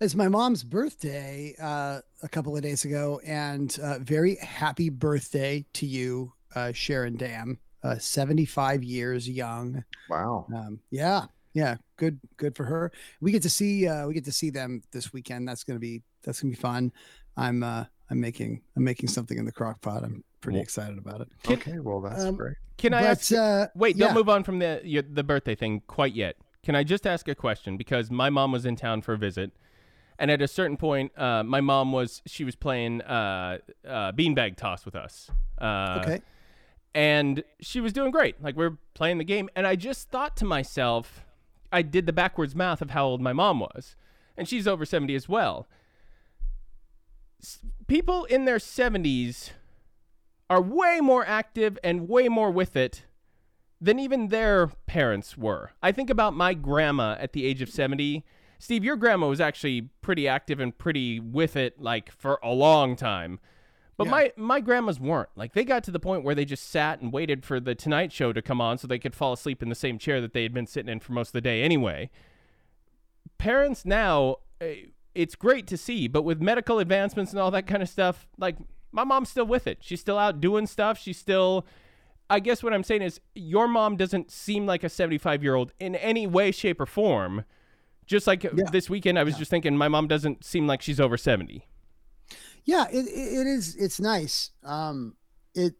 [0.00, 5.64] it's my mom's birthday uh, a couple of days ago, and uh, very happy birthday
[5.72, 7.58] to you, uh, Sharon Dam.
[7.82, 9.84] Uh, 75 years young.
[10.08, 10.46] Wow.
[10.54, 12.92] Um, yeah, yeah, good, good for her.
[13.20, 15.48] We get to see, uh, we get to see them this weekend.
[15.48, 16.92] That's gonna be, that's gonna be fun.
[17.36, 20.04] I'm, uh, I'm making, I'm making something in the crock pot.
[20.04, 21.28] I'm pretty Well- excited about it.
[21.42, 21.78] Can- okay.
[21.78, 22.56] Well, that's um, great.
[22.78, 23.32] Can I but, ask?
[23.32, 24.06] uh, Wait, yeah.
[24.06, 26.36] don't move on from the your, the birthday thing quite yet.
[26.64, 27.76] Can I just ask a question?
[27.76, 29.52] Because my mom was in town for a visit,
[30.18, 34.56] and at a certain point, uh, my mom was she was playing uh, uh, beanbag
[34.56, 35.30] toss with us.
[35.60, 36.20] Uh, okay.
[36.94, 38.42] And she was doing great.
[38.42, 41.24] Like we are playing the game, and I just thought to myself,
[41.72, 43.96] I did the backwards math of how old my mom was,
[44.36, 45.66] and she's over seventy as well.
[47.42, 49.52] S- People in their seventies
[50.48, 53.04] are way more active and way more with it
[53.80, 55.72] than even their parents were.
[55.82, 58.24] I think about my grandma at the age of 70.
[58.58, 62.94] Steve, your grandma was actually pretty active and pretty with it like for a long
[62.94, 63.40] time.
[64.04, 64.10] But Yeah.
[64.10, 65.28] my my grandmas weren't.
[65.36, 68.12] Like they got to the point where they just sat and waited for the Tonight
[68.12, 70.42] Show to come on so they could fall asleep in the same chair that they
[70.42, 72.10] had been sitting in for most of the day anyway.
[73.38, 74.74] Parents now eh,
[75.14, 78.56] it's great to see, but with medical advancements and all that kind of stuff, like
[78.92, 79.78] my mom's still with it.
[79.80, 80.98] She's still out doing stuff.
[80.98, 81.66] She's still
[82.30, 85.72] I guess what I'm saying is your mom doesn't seem like a 75 year old
[85.78, 87.44] in any way, shape, or form.
[88.06, 88.50] Just like Yeah.
[88.70, 91.66] this weekend, I was just thinking my mom doesn't seem like she's over 70.
[92.64, 93.76] Yeah, it, it is.
[93.76, 94.50] It's nice.
[94.64, 95.16] Um,
[95.54, 95.74] it,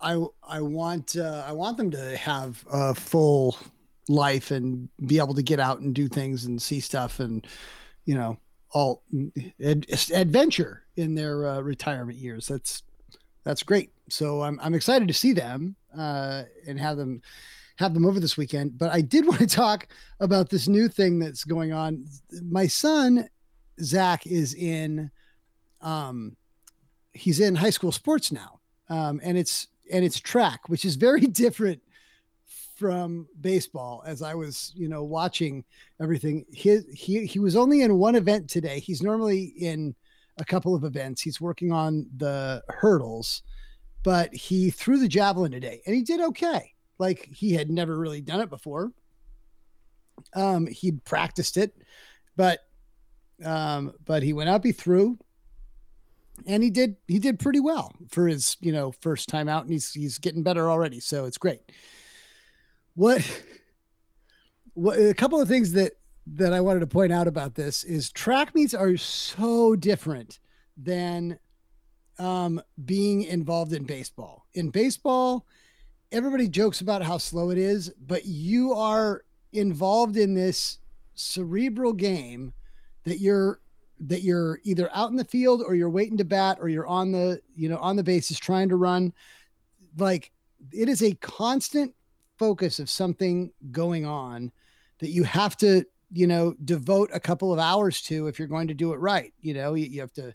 [0.00, 3.56] I I want uh, I want them to have a full
[4.08, 7.46] life and be able to get out and do things and see stuff and
[8.04, 8.38] you know
[8.72, 9.02] all
[9.64, 12.46] ad, adventure in their uh, retirement years.
[12.46, 12.82] That's
[13.44, 13.92] that's great.
[14.08, 17.22] So I'm I'm excited to see them uh, and have them
[17.76, 18.78] have them over this weekend.
[18.78, 19.88] But I did want to talk
[20.20, 22.04] about this new thing that's going on.
[22.42, 23.28] My son
[23.80, 25.10] Zach is in
[25.84, 26.36] um
[27.12, 28.60] he's in high school sports now.
[28.88, 31.80] Um and it's and it's track which is very different
[32.76, 35.64] from baseball as i was you know watching
[36.00, 36.44] everything.
[36.52, 38.80] His he he was only in one event today.
[38.80, 39.94] He's normally in
[40.38, 41.22] a couple of events.
[41.22, 43.42] He's working on the hurdles
[44.02, 46.72] but he threw the javelin today and he did okay.
[46.98, 48.92] Like he had never really done it before.
[50.34, 51.74] Um he practiced it
[52.36, 52.60] but
[53.44, 55.18] um but he went up he threw
[56.46, 59.72] and he did he did pretty well for his you know first time out and
[59.72, 61.60] he's he's getting better already so it's great.
[62.94, 63.22] What
[64.74, 65.92] what a couple of things that
[66.26, 70.40] that i wanted to point out about this is track meets are so different
[70.76, 71.38] than
[72.18, 74.46] um being involved in baseball.
[74.54, 75.46] In baseball
[76.12, 80.78] everybody jokes about how slow it is but you are involved in this
[81.14, 82.52] cerebral game
[83.04, 83.60] that you're
[84.00, 87.12] that you're either out in the field or you're waiting to bat or you're on
[87.12, 89.12] the you know on the bases trying to run
[89.98, 90.30] like
[90.72, 91.94] it is a constant
[92.36, 94.50] focus of something going on
[94.98, 98.68] that you have to you know devote a couple of hours to if you're going
[98.68, 100.34] to do it right you know you, you have to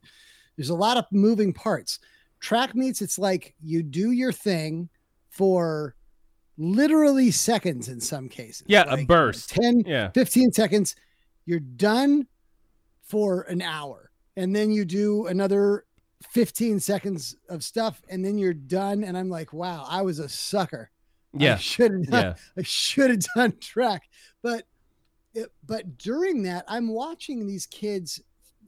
[0.55, 1.99] there's a lot of moving parts
[2.39, 4.87] track meets it's like you do your thing
[5.29, 5.95] for
[6.57, 9.49] literally seconds in some cases Yeah, a burst.
[9.49, 10.09] 10 Yeah.
[10.11, 10.95] 15 seconds
[11.45, 12.27] you're done
[13.09, 15.85] for an hour and then you do another
[16.31, 20.29] 15 seconds of stuff and then you're done and i'm like wow i was a
[20.29, 20.91] sucker
[21.33, 21.53] Yeah.
[21.53, 22.33] I should have done, Yeah.
[22.57, 24.03] I should have done track.
[24.41, 24.63] But
[25.35, 28.19] it, but during that, I'm watching these kids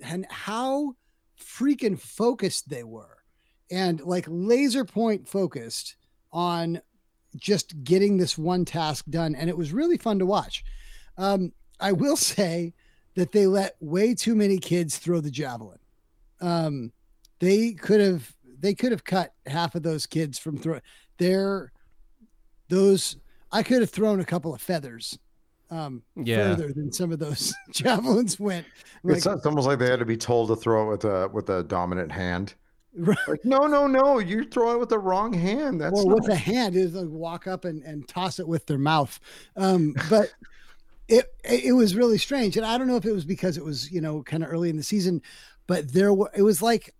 [0.01, 0.95] and how
[1.39, 3.17] freaking focused they were
[3.71, 5.95] and like laser point focused
[6.31, 6.79] on
[7.35, 9.33] just getting this one task done.
[9.33, 10.63] And it was really fun to watch.
[11.17, 12.73] Um, I will say
[13.15, 15.79] that they let way too many kids throw the javelin.
[16.39, 16.91] Um,
[17.39, 20.79] they could have they could have cut half of those kids from throw.
[21.17, 21.71] They're
[22.69, 23.17] those.
[23.51, 25.17] I could have thrown a couple of feathers
[25.69, 26.55] um, Yeah.
[26.55, 28.65] further than some of those javelins went.
[29.03, 31.27] It's, Like, it's almost like they had to be told to throw it with a
[31.33, 32.53] with a dominant hand.
[32.93, 33.17] Right.
[33.25, 35.79] Like, no, no, no, you throw it with the wrong hand.
[35.79, 38.65] That's or not- with a hand is like walk up and, and toss it with
[38.65, 39.17] their mouth.
[39.55, 40.33] Um, but
[41.11, 43.91] it it was really strange, and I don't know if it was because it was
[43.91, 45.21] you know kind of early in the season,
[45.67, 46.95] but there were it was like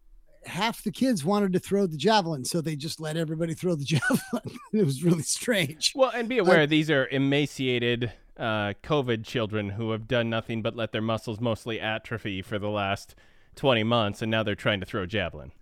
[0.45, 3.86] half the kids wanted to throw the javelin, so they just let everybody throw the
[3.86, 4.60] javelin.
[4.74, 5.93] it was really strange.
[5.95, 10.76] Well, and be aware these are emaciated uh, COVID children who have done nothing but
[10.76, 13.15] let their muscles mostly atrophy for the last
[13.56, 15.54] 20 months, and now they're trying to throw javelin.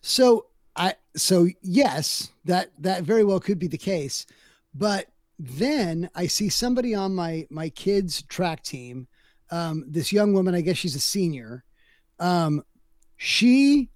[0.00, 4.24] So I so yes, that that very well could be the case,
[4.74, 9.06] but then I see somebody on my my kids track team,
[9.50, 11.64] um, this young woman, I guess she's a senior.
[12.18, 12.64] Um,
[13.16, 13.90] she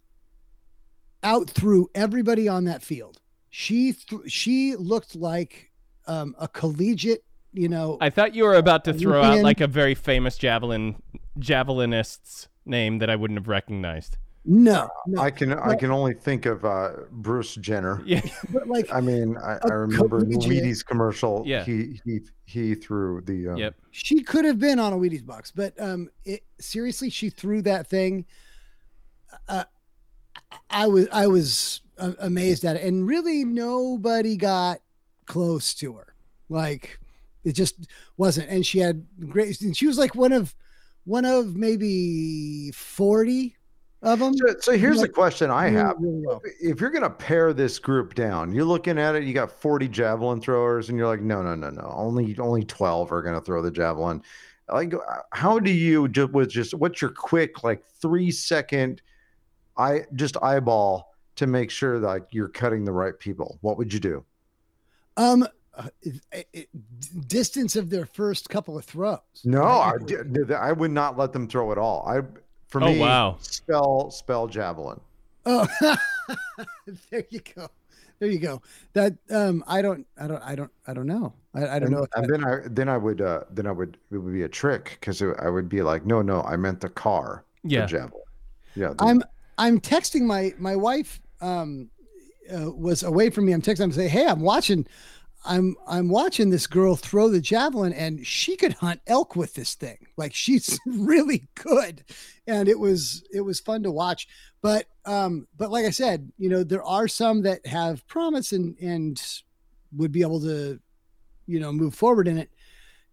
[1.22, 3.20] out through everybody on that field.
[3.50, 5.70] She th- she looked like
[6.07, 7.98] um, a collegiate, you know.
[8.00, 11.02] I thought you were about to throw out like a very famous javelin
[11.38, 14.16] javelinist's name that I wouldn't have recognized.
[14.44, 18.02] No, no, I can I can only think of uh, Bruce Jenner.
[18.05, 18.22] Yeah.
[18.50, 21.42] but like I mean, I remember the collegiate- Wheaties commercial.
[21.46, 21.64] Yeah.
[21.64, 23.48] he he he threw the.
[23.48, 23.74] Um, Yep.
[23.92, 27.87] she could have been on a Wheaties box, but um, it, seriously, she threw that
[27.87, 28.24] thing.
[29.48, 29.64] Uh,
[30.68, 34.78] I was I was uh, amazed at it, and really nobody got
[35.26, 36.14] close to her.
[36.48, 36.98] Like
[37.44, 39.61] it just wasn't, and she had great.
[39.61, 40.55] And she was like one of
[41.05, 43.57] one of maybe forty
[44.03, 44.35] of them.
[44.37, 45.97] So, so here's the question I have.
[45.99, 46.41] really well.
[46.61, 49.25] If you're gonna pare this group down, you're looking at it.
[49.25, 51.93] You got 40 javelin throwers, and you're like, no, no, no, no.
[51.95, 54.23] Only only 12 are gonna throw the javelin.
[54.69, 54.99] Like, uh,
[55.33, 59.03] how do you just with just what's your quick like three second,
[59.77, 63.59] I just eyeball to make sure that like, you're cutting the right people?
[63.61, 64.25] What would you do?
[65.17, 69.19] Um, uh, it- it- distance of their first couple of throws.
[69.45, 69.93] No, I?
[70.59, 72.05] I would not let them throw at all.
[72.07, 72.21] I
[72.73, 73.37] for Oh, me, wow.
[73.43, 74.99] spell spell javelin.
[75.45, 75.67] Oh,
[77.11, 77.69] there you go.
[78.19, 78.63] There you go.
[78.95, 81.35] That um, I don't, I don't, I don't, I don't know.
[81.55, 82.07] I, I don't and, know.
[82.15, 84.49] and that- then I then I would uh then I would it would be a
[84.49, 87.83] trick because I would be like, no, no, I meant the car, Yeah.
[87.83, 88.23] the javelin.
[88.75, 89.23] Yeah, the- I'm,
[89.59, 91.21] I'm texting my my wife.
[91.41, 91.91] Um,
[92.53, 93.53] uh, was away from me.
[93.53, 93.83] I'm texting.
[93.83, 94.87] I'm saying, hey, I'm watching.
[95.44, 99.74] I'm I'm watching this girl throw the javelin, and she could hunt elk with this
[99.74, 99.98] thing.
[100.16, 102.05] Like she's really good,
[102.46, 104.28] and it was it was fun to watch.
[104.61, 108.76] But um, but like I said, you know, there are some that have promise and
[108.81, 109.20] and
[109.96, 110.78] would be able to,
[111.46, 112.50] you know, move forward in it,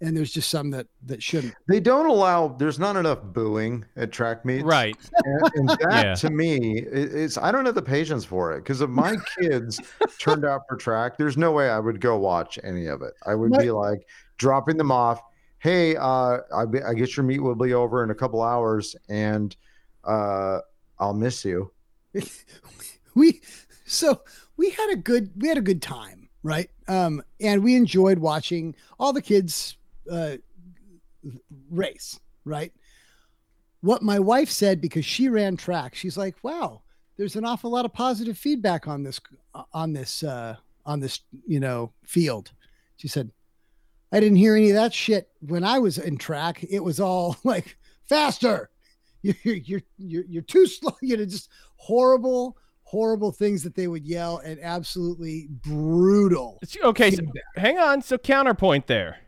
[0.02, 1.54] and there's just some that that shouldn't.
[1.68, 2.48] they don't allow.
[2.50, 4.96] There's not enough booing at track meets, Right.
[5.26, 6.16] And, and that Yeah.
[6.16, 9.80] to me i- is I don't have the patience for it because if my kids
[10.20, 13.14] turned out for track, there's no way I would go watch any of it.
[13.26, 14.08] I would My- be like
[14.38, 15.22] dropping them off.
[15.60, 18.96] Hey, uh, I, be- I guess your meet will be over in a couple hours,
[19.10, 19.54] and
[20.06, 20.60] uh,
[20.98, 21.72] I'll miss you.
[23.16, 23.42] we
[23.86, 24.22] so
[24.58, 28.74] we had a good we had a good time right um and we enjoyed watching
[29.00, 29.76] all the kids
[30.12, 30.38] uh
[31.70, 32.74] race right?
[33.82, 36.82] What my wife said because she ran track she's like wow
[37.18, 39.20] there's an awful lot of positive feedback on this
[39.74, 42.52] on this uh on this you know field.
[42.98, 43.32] She said
[44.12, 46.66] i didn't hear any of that shit when i was in track.
[46.70, 48.70] It was all like faster.
[49.22, 54.06] You're you're you're, you're too slow you know just horrible horrible things that they would
[54.06, 57.22] yell and absolutely brutal Okay, so
[57.56, 58.02] hang on.
[58.02, 59.20] So counterpoint there.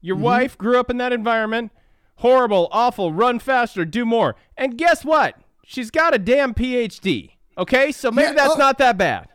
[0.00, 0.20] Your Mhm.
[0.20, 1.72] wife grew up in that environment.
[2.16, 4.34] Horrible, awful, run faster, do more.
[4.56, 5.36] And guess what?
[5.64, 7.32] She's got a damn PhD.
[7.56, 7.92] Okay?
[7.92, 8.58] So maybe Yeah, that's oh.
[8.58, 9.28] not that bad.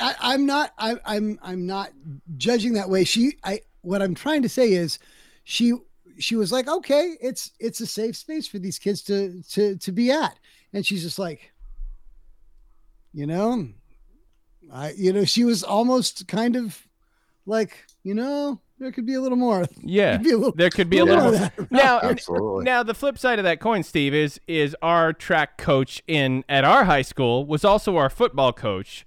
[0.00, 0.72] I, I'm not.
[0.78, 1.40] I, I'm.
[1.42, 1.90] I'm not
[2.36, 3.02] judging that way.
[3.02, 3.36] She.
[3.42, 3.62] I.
[3.80, 4.98] What I'm trying to say is,
[5.44, 5.72] she.
[6.20, 9.90] She was like, okay, it's it's a safe space for these kids to to to
[9.92, 10.38] be at,
[10.72, 11.52] and she's just like,
[13.12, 13.68] you know,
[14.72, 14.92] I.
[14.92, 16.86] You know, she was almost kind of
[17.46, 19.66] like, you know, there could be a little more.
[19.82, 20.16] Yeah.
[20.16, 21.68] Could be a little- There could be a little little more more.
[21.70, 22.64] Now, Absolutely.
[22.64, 26.64] now the flip side of that coin, Steve, is is our track coach in at
[26.64, 29.04] our high school was also our football coach,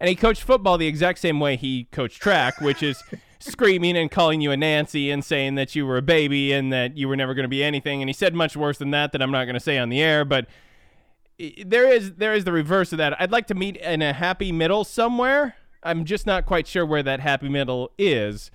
[0.00, 3.02] and he coached football the exact same way he coached track, which is
[3.40, 6.96] screaming and calling you a Nancy and saying that you were a baby and that
[6.96, 8.02] you were never going to be anything.
[8.02, 10.00] And he said much worse than that that I'm not going to say on the
[10.02, 10.46] air, but
[11.64, 13.20] there is there is the reverse of that.
[13.20, 15.54] I'd like to meet in a happy middle somewhere.
[15.82, 18.50] I'm just not quite sure where that happy middle is.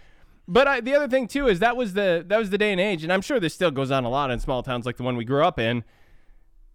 [0.48, 2.82] But I, the other thing too is that was the that was the day and
[2.82, 5.04] age, and I'm sure this still goes on a lot in small towns like the
[5.04, 5.84] one we grew up in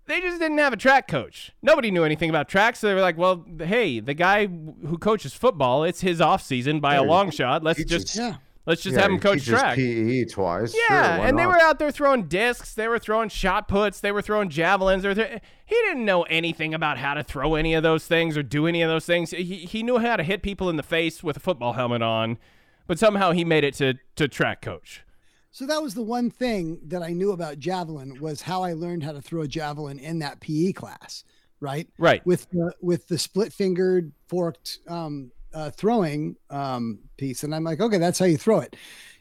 [0.07, 1.53] they just didn't have a track coach.
[1.61, 5.35] Nobody knew anything about track, so they were like, "Well, hey, the guy who coaches
[5.35, 7.63] football, it's his off season by a long shot.
[7.63, 8.37] Let's just Yeah.
[8.65, 10.75] let's just Yeah, have him coach track." PE twice.
[10.89, 12.73] Yeah, sure, and they were out there throwing discs.
[12.75, 14.01] They were throwing shot puts.
[14.01, 15.03] They were throwing javelins.
[15.03, 18.39] They were thro- he didn't know anything about how to throw any of those things
[18.39, 19.33] or do any of those things.
[19.33, 22.39] He, he knew how to hit people in the face with a football helmet on,
[22.89, 25.05] but somehow he made it to, to track coach.
[25.53, 29.05] So that was the one thing that I knew about javelin was how I learned
[29.05, 31.25] how to throw a javelin in that PE class,
[31.61, 31.89] right?
[31.99, 32.25] Right.
[32.27, 37.81] With the with the split fingered forked um, uh, throwing um, piece, and I'm like,
[37.81, 38.77] okay, that's how you throw it.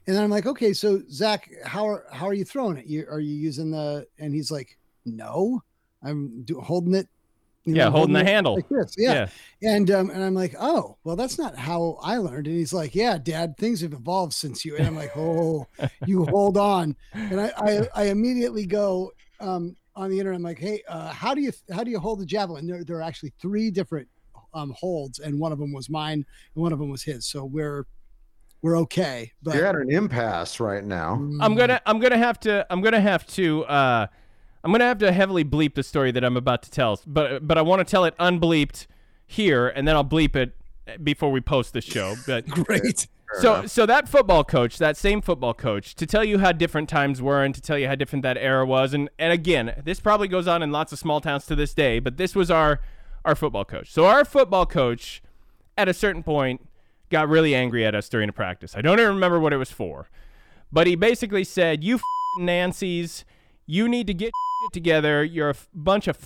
[0.06, 2.86] And then I'm like, okay, so Zach, how are how are you throwing it?
[2.86, 4.08] You, are you using the?
[4.19, 5.63] And he's like, no,
[6.03, 7.08] I'm do, holding it.
[7.67, 8.56] You Yeah, holding the handle.
[8.56, 8.95] Like this.
[8.97, 9.27] Yeah.
[9.62, 12.47] And um, and I'm like, oh, well, that's not how I learned.
[12.47, 14.77] And he's like, yeah, Dad, things have evolved since you.
[14.77, 15.65] And I'm like, oh,
[16.06, 16.95] you hold on.
[17.13, 20.38] And I I, I immediately go um, on the internet.
[20.38, 22.65] I'm like, hey, uh, how do you how do you hold the javelin?
[22.67, 24.08] There there are actually three different
[24.53, 26.25] um, holds, and one of them was mine,
[26.56, 27.27] and one of them was his.
[27.27, 27.86] So we're
[28.62, 29.32] we're okay.
[29.43, 31.13] But You're at an impasse right now.
[31.41, 31.58] I'm Mm.
[31.58, 34.08] gonna I'm gonna have to I'm gonna have to uh
[34.63, 37.58] I'm gonna have to heavily bleep the story that I'm about to tell, but but
[37.58, 38.88] I want to tell it unbleeped
[39.26, 40.56] here, and then I'll bleep it
[41.04, 42.15] before we post the show.
[42.28, 43.08] But great.
[43.41, 47.22] so so that football coach, that same football coach, to tell you how different times
[47.22, 50.28] were and to tell you how different that era was, and and again, this probably
[50.28, 52.80] goes on in lots of small towns to this day, but this was our
[53.26, 53.91] our football coach.
[53.91, 55.22] So our football coach,
[55.78, 56.65] at a certain point,
[57.10, 58.76] got really angry at us during a practice.
[58.76, 60.10] I don't even remember what it was for,
[60.72, 63.26] but he basically said, "You f***ing Nancy's,
[63.65, 65.24] you need to get shit together.
[65.24, 66.17] You're a f- bunch of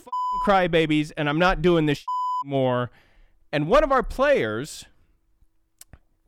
[0.46, 2.04] crybabies, and I'm not doing this
[2.44, 2.92] anymore."
[3.52, 4.86] And one of our players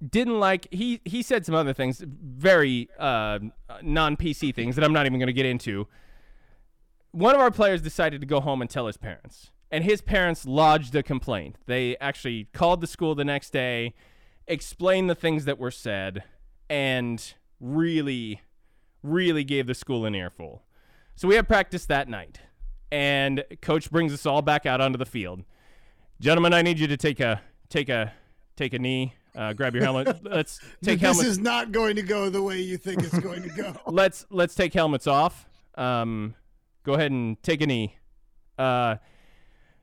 [0.07, 3.39] didn't like he he said some other things very uh,
[3.81, 5.87] non PC things that I'm not even going to get into.
[7.11, 10.45] One of our players decided to go home and tell his parents, and his parents
[10.45, 11.57] lodged a complaint.
[11.67, 13.93] They actually called the school the next day,
[14.47, 16.23] explained the things that were said,
[16.69, 18.41] and really,
[19.03, 20.63] really gave the school an earful.
[21.15, 22.39] So we have practice that night,
[22.91, 25.43] and coach brings us all back out onto the field.
[26.19, 28.13] Gentlemen, I need you to take a take a
[28.55, 29.13] take a knee.
[29.35, 30.23] Uh, grab your helmet.
[30.23, 31.27] Let's take this helmets.
[31.27, 33.73] is not going to go the way you think it's going to go.
[33.87, 35.47] let's let's take helmets off.
[35.75, 36.35] Um,
[36.83, 37.97] go ahead and take a knee.
[38.57, 38.97] Uh,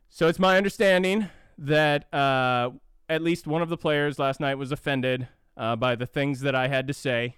[0.08, 2.70] so it's my understanding that uh,
[3.08, 6.54] at least one of the players last night was offended uh, by the things that
[6.54, 7.36] I had to say.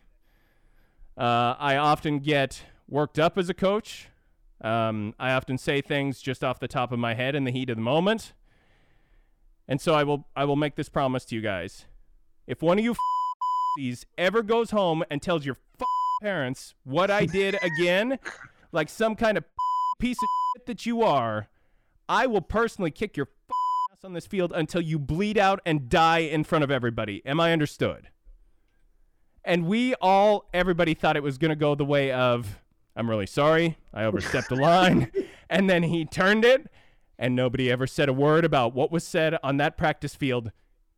[1.17, 4.09] Uh, I often get worked up as a coach.
[4.61, 7.71] Um, I often say things just off the top of my head in the heat
[7.71, 8.33] of the moment.
[9.67, 11.87] And so I will I will make this promise to you guys.
[12.47, 15.87] If one of you f***ies ever goes home and tells your f-
[16.21, 18.19] parents what I did again,
[18.73, 19.45] like some kind of
[19.99, 21.49] piece of shit that you are,
[22.09, 23.57] I will personally kick your f-
[23.93, 27.23] ass on this field until you bleed out and die in front of everybody.
[27.25, 28.09] Am I understood?
[29.45, 32.61] And we all, everybody thought it was going to go the way of,
[32.97, 35.11] I'm really sorry, I overstepped the line.
[35.51, 36.67] And then he turned it,
[37.19, 40.51] and nobody ever said a word about what was said on that practice field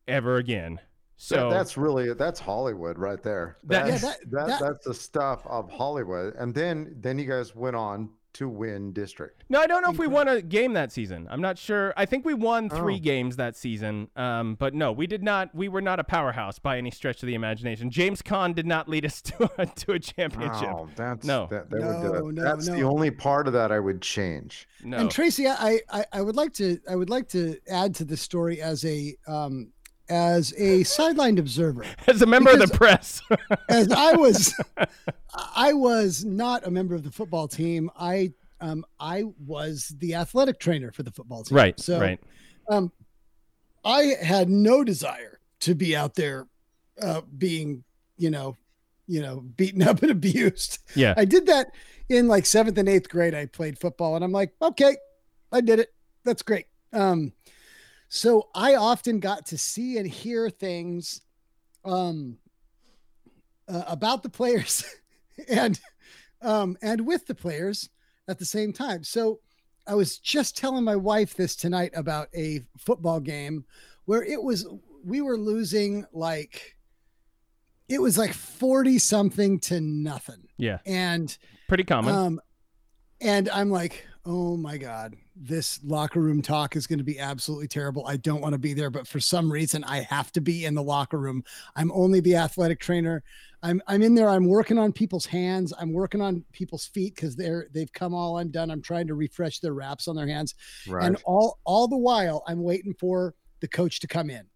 [0.07, 0.79] ever again.
[1.17, 3.57] So That- that's really that's Hollywood right there.
[3.65, 6.37] That- That's, Yeah, that, that- that- that's the stuff of Hollywood.
[6.37, 9.45] And then then you guys went on to win district.
[9.49, 11.27] No, I don't know if we won a game that season.
[11.31, 11.95] I'm not sure.
[11.97, 12.99] I think we won three Oh.
[12.99, 14.09] games that season.
[14.17, 15.55] Um, but no, we did not.
[15.55, 17.91] We were not a powerhouse by any stretch of the imagination.
[17.91, 20.69] James Caan did not lead us to a, to a championship.
[20.71, 21.47] Oh, that's No.
[21.51, 22.35] that, that would do No, it.
[22.35, 24.69] no, that's the only part of that I would change.
[24.83, 24.99] No.
[24.99, 28.17] And Tracy, I, I I would like to I would like to add to the
[28.17, 29.71] story as a um
[30.09, 31.85] as a sidelined observer.
[32.07, 33.23] As a member of the press,
[33.69, 34.55] As I was
[35.57, 37.91] I was not a member of the football team.
[37.99, 41.57] I um I was the athletic trainer for the football team.
[41.57, 41.81] right?
[41.81, 42.21] So right.
[42.69, 42.93] um
[43.85, 46.47] I had no desire to be out there
[47.01, 47.85] uh being,
[48.19, 48.57] you know,
[49.07, 50.79] you know, beaten up and abused.
[50.95, 51.15] Yeah.
[51.17, 51.69] I did that
[52.09, 53.35] in like seventh and eighth grade.
[53.35, 54.97] I played football, and I'm like, okay,
[55.53, 55.93] I did it.
[56.25, 56.67] That's great.
[56.93, 57.33] Um,
[58.15, 61.21] so I often got to see and hear things
[61.85, 62.39] um,
[63.67, 64.85] uh, about the players
[65.49, 65.81] and
[66.41, 67.91] um, and with the players
[68.29, 69.03] at the same time.
[69.03, 69.41] So
[69.85, 73.65] I was just telling my wife this tonight about a football game
[74.05, 74.65] where it was
[75.05, 76.77] we were losing like
[77.89, 80.47] it was like 40 something to nothing.
[80.57, 80.79] Yeah.
[80.87, 81.37] And
[81.67, 82.15] Pretty common.
[82.15, 82.41] um
[83.21, 87.69] and I'm like, "Oh my god, this locker room talk is going to be absolutely
[87.69, 88.07] terrible.
[88.07, 90.75] I don't want to be there, but for some reason I have to be in
[90.75, 91.45] the locker room.
[91.77, 93.23] I'm only the athletic trainer.
[93.63, 94.29] I'm I'm in there.
[94.29, 95.73] I'm working on people's hands.
[95.79, 98.71] I'm working on people's feet cuz they're they've come all undone.
[98.71, 100.55] I'm trying to refresh their wraps on their hands.
[100.87, 101.07] Right.
[101.07, 104.49] And all all the while I'm waiting for the coach to come in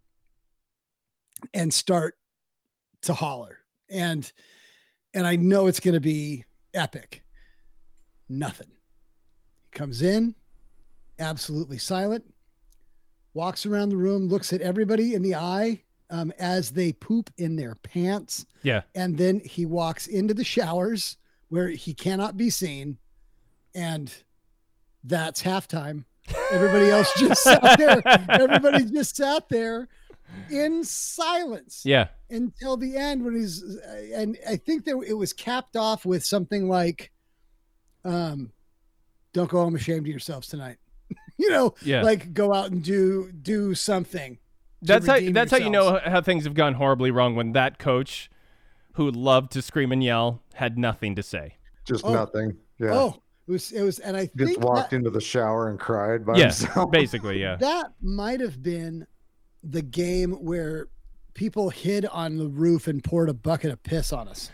[1.55, 2.17] and start
[3.03, 3.59] to holler.
[3.91, 4.31] And
[5.15, 6.45] and I know it's going to be
[6.75, 7.23] epic.
[8.29, 8.69] Nothing.
[9.79, 10.35] Comes in,
[11.21, 12.25] absolutely silent,
[13.33, 17.55] walks around the room, looks at everybody in the eye um, as they poop in
[17.55, 18.83] their pants, yeah.
[18.97, 21.17] and then he walks into the showers
[21.49, 22.99] where he cannot be seen,
[23.73, 24.13] and
[25.05, 26.05] that's halftime.
[26.51, 28.03] Everybody else just sat there.
[28.29, 29.87] Everybody just sat there
[30.51, 32.09] in silence Yeah.
[32.31, 33.63] until the end when he's
[34.13, 37.13] and I think that it was capped off with something like
[38.05, 38.51] um
[39.33, 40.77] don't go home ashamed of yourselves tonight.
[41.37, 42.03] you know, Yeah.
[42.03, 44.39] like go out and do do something.
[44.83, 47.79] That's how redeem that's how you know how things have gone horribly wrong when that
[47.79, 48.31] coach
[48.93, 51.57] who loved to scream and yell had nothing to say.
[51.85, 52.13] Just Oh.
[52.13, 52.57] nothing.
[52.79, 52.91] Yeah.
[52.93, 56.25] Oh, it was it was and I Just walked that, into the shower and cried
[56.27, 56.45] by Yeah.
[56.45, 56.91] himself.
[56.91, 57.57] Basically, yeah.
[57.61, 59.07] that might have been
[59.65, 60.89] the game where
[61.35, 64.51] people hid on the roof and poured a bucket of piss on us.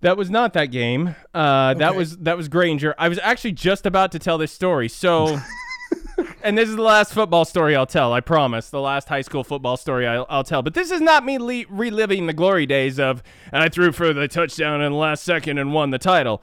[0.00, 1.14] That was not that game.
[1.34, 2.94] Uh, That was that was Granger.
[2.98, 4.88] I was actually just about to tell this story.
[4.88, 5.38] So,
[6.42, 8.12] and this is the last football story I'll tell.
[8.12, 8.70] I promise.
[8.70, 10.62] The last high school football story I'll, I'll tell.
[10.62, 13.22] But this is not me le- reliving the glory days of
[13.52, 16.42] and I threw for the touchdown in the last second and won the title.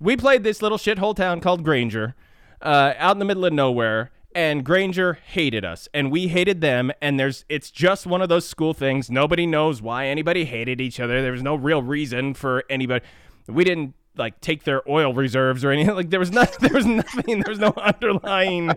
[0.00, 2.14] We played this little shithole town called Granger,
[2.60, 4.10] uh, out in the middle of nowhere.
[4.34, 6.92] And Granger hated us, and we hated them.
[7.00, 9.10] And there's, it's just one of those school things.
[9.10, 11.22] Nobody knows why anybody hated each other.
[11.22, 13.04] There was no real reason for anybody.
[13.46, 15.94] We didn't like take their oil reserves or anything.
[15.96, 17.40] Like there was not, there was nothing.
[17.40, 18.72] There was no underlying.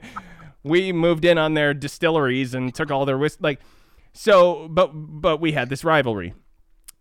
[0.64, 3.60] We moved in on their distilleries and took all their whis Like,
[4.14, 6.34] so, but but we had this rivalry.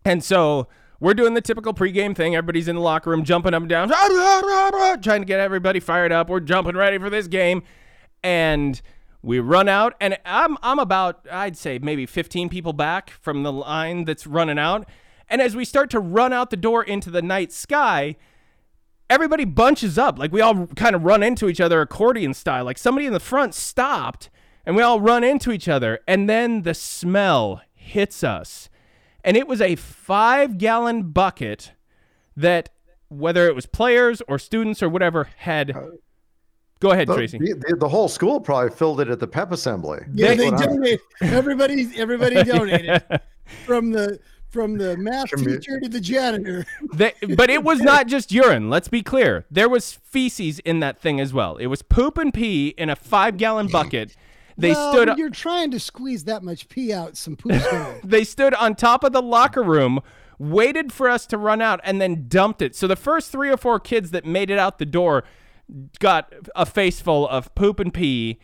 [0.03, 0.67] And so
[0.99, 2.35] we're doing the typical pregame thing.
[2.35, 3.89] Everybody's in the locker room jumping up and down,
[5.01, 6.29] trying to get everybody fired up.
[6.29, 7.63] We're jumping ready for this game.
[8.25, 8.81] And
[9.21, 13.51] we run out, and I'm, I'm about, I'd say, maybe 15 people back from the
[13.51, 14.89] line that's running out.
[15.29, 18.15] And as we start to run out the door into the night sky,
[19.11, 20.17] everybody bunches up.
[20.17, 22.65] Like we all kind of run into each other accordion style.
[22.65, 24.31] Like somebody in the front stopped
[24.65, 25.99] and we all run into each other.
[26.07, 28.69] And then the smell hits us.
[29.23, 31.73] And it was a five gallon bucket
[32.35, 32.69] that,
[33.07, 35.75] whether it was players or students or whatever, had.
[36.79, 37.37] Go ahead, The, Tracy.
[37.37, 39.99] the, the- the whole school probably filled it at the pep assembly.
[40.13, 43.03] Yeah, That's they what Everybody, everybody donated
[43.65, 44.19] from the
[44.49, 46.65] from the math Commu- teacher to the janitor.
[46.93, 48.69] They, but it was not just urine.
[48.69, 49.45] Let's be clear.
[49.51, 51.57] There was feces in that thing as well.
[51.57, 54.15] It was poop and pee in a five gallon bucket.
[54.57, 55.17] They well, stood.
[55.17, 57.17] You're trying to squeeze that much pee out.
[57.17, 57.99] Some poop's going.
[58.05, 59.99] they stood on top of the locker room,
[60.39, 62.73] waited for us to run out, and then dumped it.
[62.77, 65.25] So the first three or four kids that made it out the door
[65.99, 68.39] got a face full of poop and pee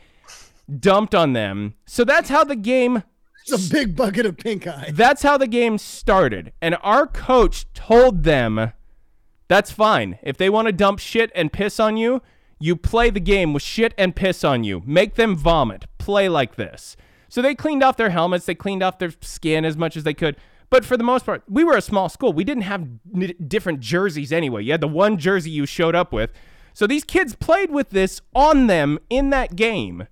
[0.80, 1.74] dumped on them.
[1.86, 3.04] So that's how the game
[3.46, 4.92] It's a big bucket of pink eye.
[4.94, 6.54] that's how the game started.
[6.62, 8.72] And our coach told them
[9.48, 10.18] that's fine.
[10.24, 12.22] If they want to dump shit and piss on you,
[12.60, 14.82] you play the game with shit and piss on you.
[14.86, 15.86] Make them vomit.
[15.98, 16.96] Play like this.
[17.28, 20.14] So they cleaned off their helmets, they cleaned off their skin as much as they
[20.14, 20.38] could.
[20.70, 22.32] But for the most part, we were a small school.
[22.32, 24.64] We didn't have n- different jerseys anyway.
[24.64, 26.32] You had the one jersey you showed up with.
[26.74, 30.08] So these kids played with this on them in that game.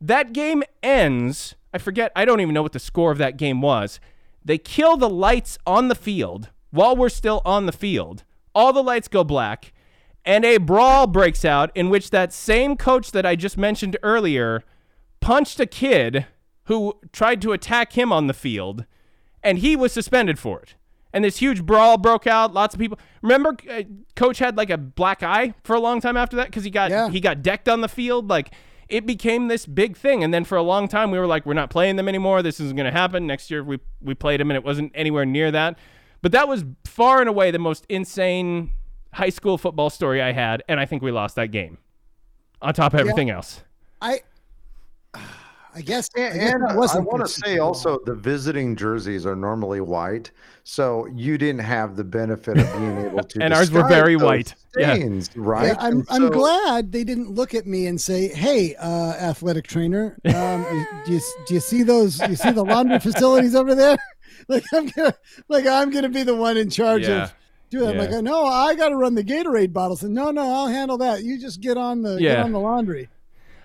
[0.00, 1.54] That game ends.
[1.72, 4.00] I forget, I don't even know what the score of that game was.
[4.44, 8.24] They kill the lights on the field while we're still on the field.
[8.54, 9.72] All the lights go black,
[10.24, 14.64] and a brawl breaks out in which that same coach that I just mentioned earlier
[15.20, 16.26] punched a kid
[16.64, 18.84] who tried to attack him on the field,
[19.42, 20.74] and he was suspended for it.
[21.12, 22.54] And this huge brawl broke out.
[22.54, 22.98] Lots of people.
[23.22, 23.82] Remember, uh,
[24.14, 26.90] coach had like a black eye for a long time after that because he got
[26.90, 27.08] Yeah.
[27.10, 28.28] he got decked on the field.
[28.30, 28.52] Like
[28.88, 30.22] it became this big thing.
[30.24, 32.42] And then for a long time, we were like, we're not playing them anymore.
[32.42, 33.26] This isn't going to happen.
[33.26, 35.78] Next year, we we played them, and it wasn't anywhere near that.
[36.22, 38.72] But that was far and away the most insane
[39.14, 41.78] high school football story I had, and I think we lost that game.
[42.62, 43.62] On top of everything else.
[44.02, 44.20] I
[45.74, 46.08] I guess.
[46.16, 49.80] I And, guess and that I want to say also the visiting jerseys are normally
[49.80, 50.30] white,
[50.64, 53.38] so you didn't have the benefit of being able to.
[53.42, 54.54] And ours were very those white.
[54.76, 54.96] Yeah.
[55.36, 55.66] Right?
[55.68, 59.66] Yeah, I'm, And I'm glad they didn't look at me and say, "Hey, uh, athletic
[59.66, 60.64] trainer, um,
[61.06, 62.18] do you do you see those?
[62.18, 63.96] Do you see the laundry facilities over there?
[64.48, 65.14] like I'm gonna
[65.48, 67.24] like I'm gonna be the one in charge Yeah.
[67.24, 67.34] of
[67.70, 67.90] doing.
[67.90, 67.94] it.
[68.10, 68.16] Yeah.
[68.16, 70.02] Like, no, I got to run the Gatorade bottles.
[70.02, 71.22] And no, no, I'll handle that.
[71.22, 73.08] You just get on the get on the laundry.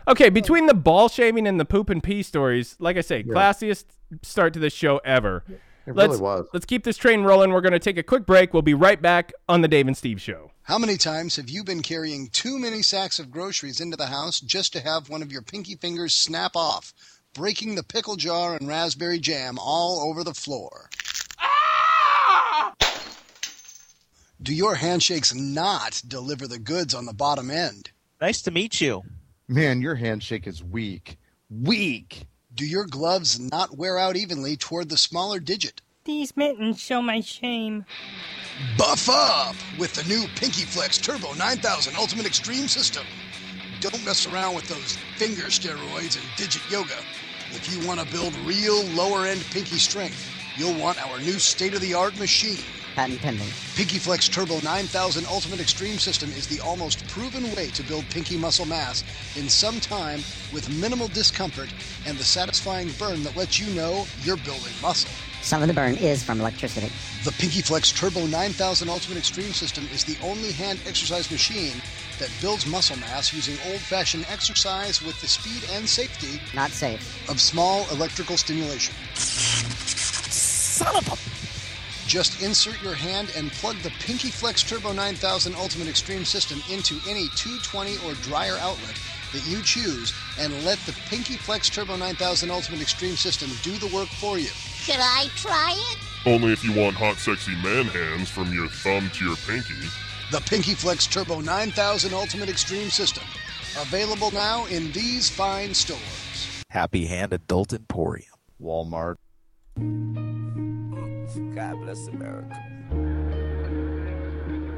[0.08, 3.86] Okay, between the ball shaving and the poop and pee stories, like I say, classiest
[4.22, 5.44] start to this show ever.
[5.88, 6.48] It let's, really was.
[6.54, 7.52] Let's keep this train rolling.
[7.52, 8.54] We're going to take a quick break.
[8.54, 10.52] We'll be right back on the Dave and Steve Show.
[10.64, 14.40] How many times have you been carrying too many sacks of groceries into the house
[14.40, 16.94] just to have one of your pinky fingers snap off,
[17.34, 20.90] breaking the pickle jar and raspberry jam all over the floor?
[21.40, 22.74] Ah!
[24.42, 27.92] Do your handshakes not deliver the goods on the bottom end?
[28.20, 29.04] Nice to meet you.
[29.48, 31.20] Man, your handshake is weak.
[31.52, 32.26] Weak.
[32.56, 35.82] Do your gloves not wear out evenly toward the smaller digit?
[36.06, 37.86] These mittens show my shame.
[38.76, 43.06] Buff up with the new Pinky Flex Turbo 9000 Ultimate Extreme System.
[43.82, 46.98] Don't mess around with those finger steroids and digit yoga.
[47.52, 50.28] If you want to build real lower end pinky strength,
[50.58, 52.64] you'll want our new state of the art machine.
[52.96, 53.50] Patent pending.
[53.76, 58.38] Pinky Flex Turbo 9000 Ultimate Extreme System is the almost proven way to build pinky
[58.38, 59.04] muscle mass
[59.36, 60.20] in some time
[60.54, 61.68] with minimal discomfort
[62.08, 65.12] and the satisfying burn that lets you know you're building muscle.
[65.42, 66.90] Some of the burn is from electricity.
[67.26, 71.82] The Pinky Flex Turbo 9000 Ultimate Extreme System is the only hand exercise machine
[72.18, 77.30] that builds muscle mass using old fashioned exercise with the speed and safety Not safe.
[77.30, 78.96] of small electrical stimulation.
[79.16, 81.35] Son of a.
[82.08, 86.96] Just insert your hand and plug the Pinky Flex Turbo 9000 Ultimate Extreme System into
[87.10, 89.00] any 220 or dryer outlet
[89.34, 93.94] that you choose and let the Pinky Flex Turbo 9000 Ultimate Extreme System do the
[93.94, 94.46] work for you.
[94.46, 95.98] Should I try it?
[96.28, 99.74] Only if you want hot, sexy man hands from your thumb to your pinky.
[100.32, 103.24] The Pinky Flex Turbo 9000 Ultimate Extreme System.
[103.80, 106.64] Available now in these fine stores.
[106.70, 108.30] Happy Hand Adult Emporium.
[108.62, 109.16] Walmart.
[111.36, 112.56] God bless America.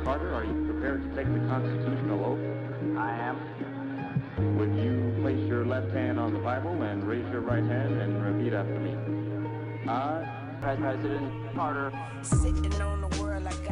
[0.04, 2.98] Carter, are you prepared to take the constitutional oath?
[2.98, 4.58] I am.
[4.58, 8.24] Would you place your left hand on the Bible and raise your right hand and
[8.24, 8.96] repeat after me?
[9.88, 11.92] I, President Carter,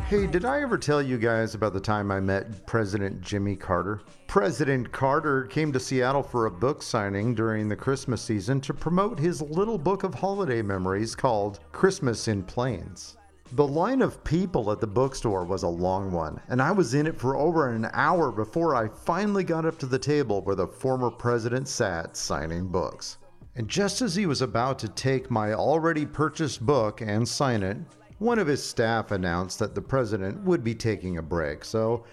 [0.08, 4.02] Hey, did I ever tell you guys about the time I met President Jimmy Carter?
[4.28, 9.18] President Carter came to Seattle for a book signing during the Christmas season to promote
[9.18, 13.18] his little book of holiday memories called Christmas in Plains.
[13.54, 17.08] The line of people at the bookstore was a long one, and I was in
[17.08, 20.68] it for over an hour before I finally got up to the table where the
[20.68, 23.18] former president sat signing books.
[23.58, 27.78] And just as he was about to take my already purchased book and sign it,
[28.20, 31.64] one of his staff announced that the president would be taking a break.
[31.64, 32.04] So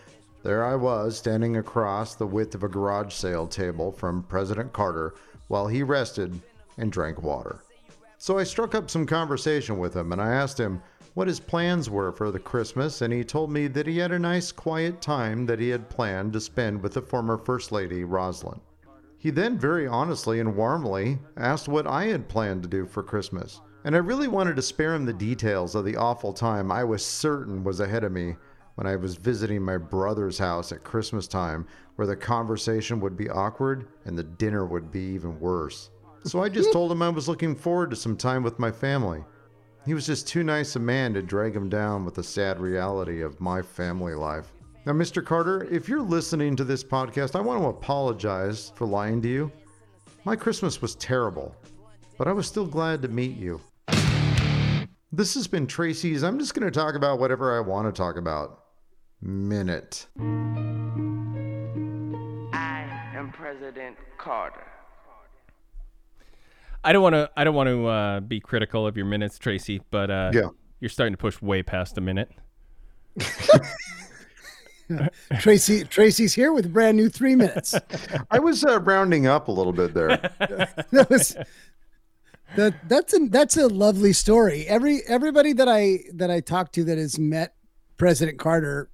[0.44, 5.14] there I was, standing across the width of a garage sale table from President Carter
[5.48, 6.40] while he rested
[6.78, 7.64] and drank water.
[8.18, 10.80] So I struck up some conversation with him and I asked him
[11.14, 14.18] what his plans were for the Christmas, and he told me that he had a
[14.18, 18.60] nice quiet time that he had planned to spend with the former First Lady, Rosalynn.
[19.22, 23.60] He then very honestly and warmly asked what I had planned to do for Christmas,
[23.84, 27.06] and I really wanted to spare him the details of the awful time I was
[27.06, 28.34] certain was ahead of me
[28.74, 33.30] when I was visiting my brother's house at Christmas time, where the conversation would be
[33.30, 35.90] awkward and the dinner would be even worse.
[36.24, 39.22] So I just told him I was looking forward to some time with my family.
[39.86, 43.22] He was just too nice a man to drag him down with the sad reality
[43.22, 44.52] of my family life.
[44.84, 45.24] Now, Mr.
[45.24, 49.52] Carter, if you're listening to this podcast, I want to apologize for lying to you.
[50.24, 51.54] My Christmas was terrible,
[52.18, 53.60] but I was still glad to meet you.
[55.12, 56.22] This has been Tracy's.
[56.24, 58.64] I'm just going to talk about whatever I want to talk about.
[59.20, 60.06] Minute.
[60.18, 60.22] I
[63.14, 64.66] am President Carter.
[66.82, 67.30] I don't want to.
[67.36, 70.48] I don't want to uh, be critical of your minutes, Tracy, but uh, Yeah.
[70.80, 72.30] you're starting to push way past a minute.
[75.40, 77.74] Tracy Tracy's here with a brand new three minutes.
[78.30, 80.08] I was uh, rounding up a little bit there.
[80.90, 81.36] that was
[82.56, 84.66] that that's a that's a lovely story.
[84.66, 87.54] Every everybody that I that I talked to that has met
[87.96, 88.90] President Carter,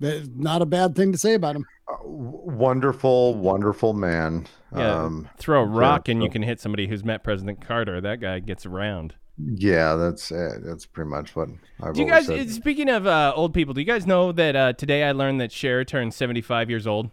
[0.00, 1.64] that's not a bad thing to say about him.
[2.02, 4.46] wonderful, wonderful man.
[4.76, 8.00] Yeah, Um, throw a rock and so- you can hit somebody who's met President Carter.
[8.00, 9.14] That guy gets around.
[9.38, 11.48] Yeah, that's uh, that's pretty much what
[11.80, 12.26] I've Do you guys?
[12.26, 12.50] said.
[12.50, 15.52] Speaking of uh, old people, do you guys know that uh, today I learned that
[15.52, 17.10] Cher turned 75 years old?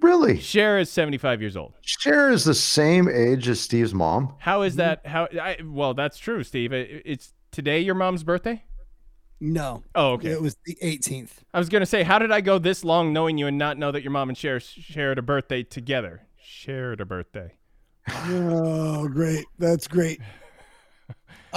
[0.00, 0.38] Really?
[0.38, 1.72] Cher is 75 years old.
[1.80, 4.34] Cher is the same age as Steve's mom.
[4.38, 5.06] How is that?
[5.06, 5.28] How?
[5.40, 6.72] I, well, that's true, Steve.
[6.72, 8.62] It, it's today your mom's birthday.
[9.40, 9.82] No.
[9.94, 10.30] Oh, okay.
[10.30, 11.30] It was the 18th.
[11.52, 13.92] I was gonna say, how did I go this long knowing you and not know
[13.92, 16.22] that your mom and Cher shared a birthday together?
[16.42, 17.54] Shared a birthday.
[18.08, 19.46] Oh, great.
[19.58, 20.20] That's great.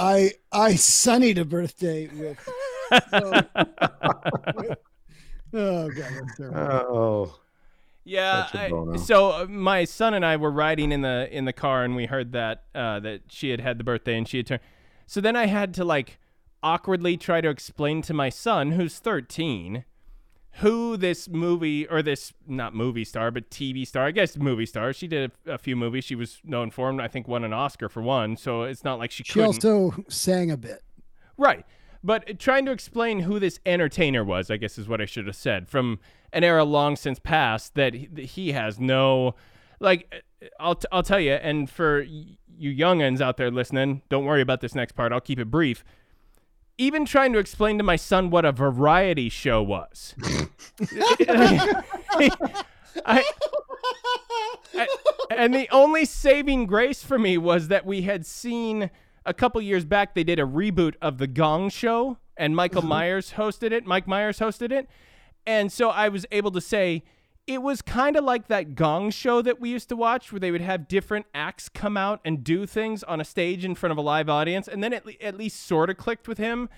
[0.00, 2.38] I I sunnied a birthday with.
[3.12, 3.30] Oh,
[4.56, 4.78] with-
[5.54, 6.58] oh god, that's terrible.
[6.58, 7.38] Oh.
[8.02, 8.46] Yeah.
[8.46, 8.96] Such a I- bono.
[8.96, 12.06] so uh, my son and I were riding in the in the car, and we
[12.06, 14.60] heard that uh, that she had had the birthday, and she had turned.
[15.06, 16.18] So then I had to like
[16.64, 19.84] awkwardly try to explain to my son, who's 13,
[20.54, 24.04] who this movie or this not movie star, but TV star.
[24.06, 24.92] I guess movie star.
[24.92, 26.04] She did a, a few movies.
[26.04, 27.00] She was known for them.
[27.00, 28.36] I think won an Oscar for one.
[28.36, 29.64] So it's not like she, She couldn't.
[29.64, 30.82] also sang a bit.
[31.36, 31.64] Right.
[32.02, 35.36] But trying to explain who this entertainer was, I guess is what I should have
[35.36, 36.00] said, from
[36.32, 39.34] an era long since past that he, that he has no,
[39.80, 44.24] like, uh, I'll, t- I'll tell you, and for you youngins out there listening, don't
[44.24, 45.12] worry about this next part.
[45.12, 45.84] I'll keep it brief.
[46.80, 50.14] Even trying to explain to my son what a variety show was.
[53.04, 53.22] I,
[54.74, 54.88] I-
[55.30, 58.90] and the only saving grace for me was that we had seen
[59.26, 62.88] a couple years back they did a reboot of the Gong Show and Michael mm-hmm.
[62.88, 63.84] Myers hosted it.
[63.84, 64.88] Mike Myers hosted it.
[65.46, 67.04] And so I was able to say
[67.46, 70.50] it was kind of like that Gong Show that we used to watch where they
[70.50, 73.98] would have different acts come out and do things on a stage in front of
[73.98, 76.68] a live audience and then it le- at least sort of clicked with him.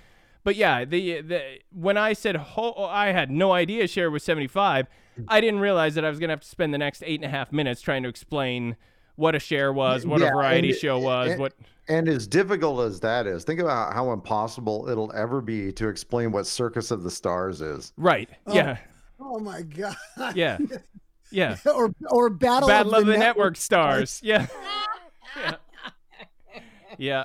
[0.44, 1.42] But yeah, the the
[1.72, 4.86] when I said ho- I had no idea Cher was 75,
[5.28, 7.28] I didn't realize that I was gonna have to spend the next eight and a
[7.28, 8.76] half minutes trying to explain
[9.16, 11.52] what a Cher was, what Yeah, a variety and- show was, and- what
[11.88, 16.32] And as difficult as that is, think about how impossible it'll ever be to explain
[16.32, 17.92] what Circus of the Stars is.
[17.96, 18.30] right.
[18.46, 18.78] Oh, Yeah.
[19.24, 19.96] Oh my god.
[20.34, 20.58] Yeah.
[21.30, 21.56] Yeah.
[21.74, 24.20] or or battle, Battle of the, network, stars.
[24.22, 24.46] Yeah.
[25.36, 25.54] yeah.
[26.98, 27.24] Yeah.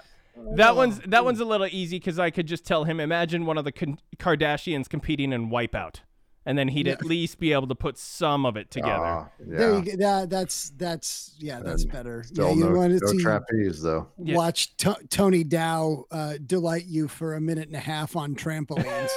[0.55, 3.57] That one's that one's a little easy because I could just tell him imagine one
[3.57, 6.01] of the Kan- Kardashians competing in Wipeout,
[6.45, 9.03] and then he'd at least be able to put some of it together.
[9.03, 9.77] Ah, There yeah.
[9.79, 9.97] you go.
[9.97, 12.23] That, that's that's yeah, that's And better.
[12.23, 14.09] Still yeah, you no, want to no see trapeze though.
[14.23, 14.35] Yeah.
[14.35, 19.09] watch To- Tony Dow uh, delight you for a minute and a half on trampolines.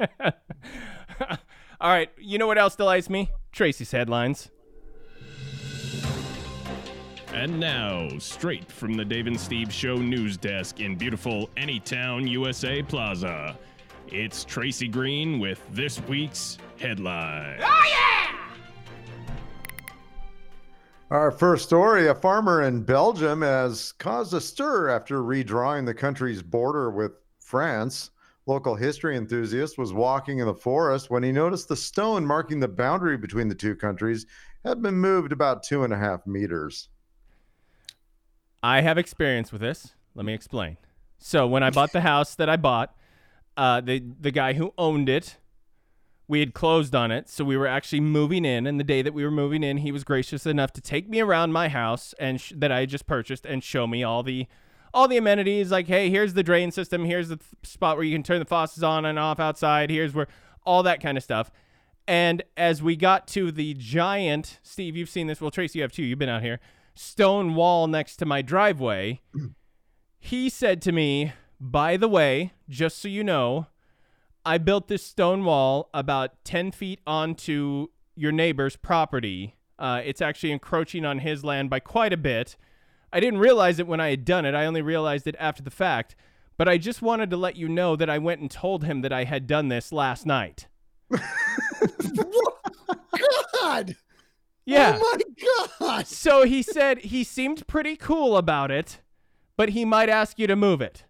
[1.80, 3.30] All right, you know what else delights me?
[3.50, 4.50] Tracy's headlines.
[7.34, 12.82] And now, straight from the Dave and Steve Show news desk in beautiful Anytown, USA
[12.82, 13.56] Plaza,
[14.08, 17.58] it's Tracy Green with this week's headline.
[17.62, 18.36] Oh, yeah!
[21.10, 26.42] Our first story a farmer in Belgium has caused a stir after redrawing the country's
[26.42, 28.10] border with France.
[28.46, 32.68] Local history enthusiast was walking in the forest when he noticed the stone marking the
[32.68, 34.26] boundary between the two countries
[34.64, 36.88] had been moved about two and a half meters.
[38.62, 39.94] I have experience with this.
[40.14, 40.76] Let me explain.
[41.18, 42.94] So when I bought the house that I bought,
[43.56, 45.38] uh, the the guy who owned it,
[46.26, 48.66] we had closed on it, so we were actually moving in.
[48.66, 51.20] And the day that we were moving in, he was gracious enough to take me
[51.20, 54.46] around my house and sh- that I had just purchased and show me all the
[54.94, 55.70] all the amenities.
[55.70, 57.04] Like, hey, here's the drain system.
[57.04, 59.90] Here's the th- spot where you can turn the faucets on and off outside.
[59.90, 60.28] Here's where
[60.64, 61.50] all that kind of stuff.
[62.06, 65.40] And as we got to the giant, Steve, you've seen this.
[65.40, 66.02] Well, Tracy, you have too.
[66.02, 66.60] You've been out here.
[66.94, 69.20] Stone wall next to my driveway.
[70.18, 73.68] he said to me, by the way, just so you know,
[74.44, 77.86] I built this stone wall about 10 feet onto
[78.16, 79.56] your neighbor's property.
[79.78, 82.56] Uh, it's actually encroaching on his land by quite a bit.
[83.12, 84.54] I didn't realize it when I had done it.
[84.54, 86.16] I only realized it after the fact.
[86.56, 89.12] But I just wanted to let you know that I went and told him that
[89.12, 90.68] I had done this last night.
[93.60, 93.96] God.
[94.64, 94.98] Yeah.
[95.00, 95.18] Oh my
[95.78, 96.06] God.
[96.06, 99.00] So he said he seemed pretty cool about it,
[99.56, 101.04] but he might ask you to move it.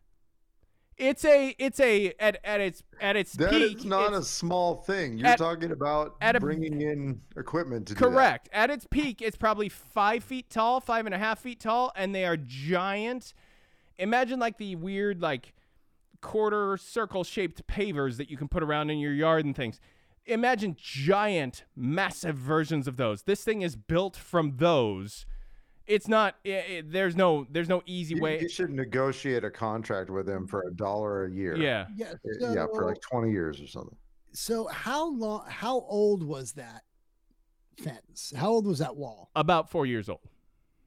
[0.99, 3.85] It's a it's a at, at its at its That peak.
[3.85, 5.17] not a small thing.
[5.19, 8.07] You're at- talking about at a- bringing in equipment to do that.
[8.11, 8.49] correct.
[8.53, 12.15] At its peak, it's probably five feet tall, five and a half feet tall, and
[12.15, 13.33] they are giant.
[13.99, 15.55] Imagine like the weird like
[16.21, 19.81] quarter circle shaped pavers that you can put around in your yard and things.
[20.27, 23.23] Imagine giant, massive versions of those.
[23.25, 25.27] This thing is built from those.
[25.87, 26.37] It's not.
[26.47, 27.47] i i there's no.
[27.51, 28.41] There's no easy You, way.
[28.41, 31.57] you should negotiate a contract with him for a dollar a year.
[31.57, 31.87] Yeah.
[31.97, 32.13] Yeah.
[32.43, 33.97] Uh, yeah, for like 20 years or something.
[34.33, 35.45] So how long?
[35.49, 36.85] How old was that
[37.83, 38.33] fence?
[38.37, 39.31] How old was that wall?
[39.35, 40.21] About four years old.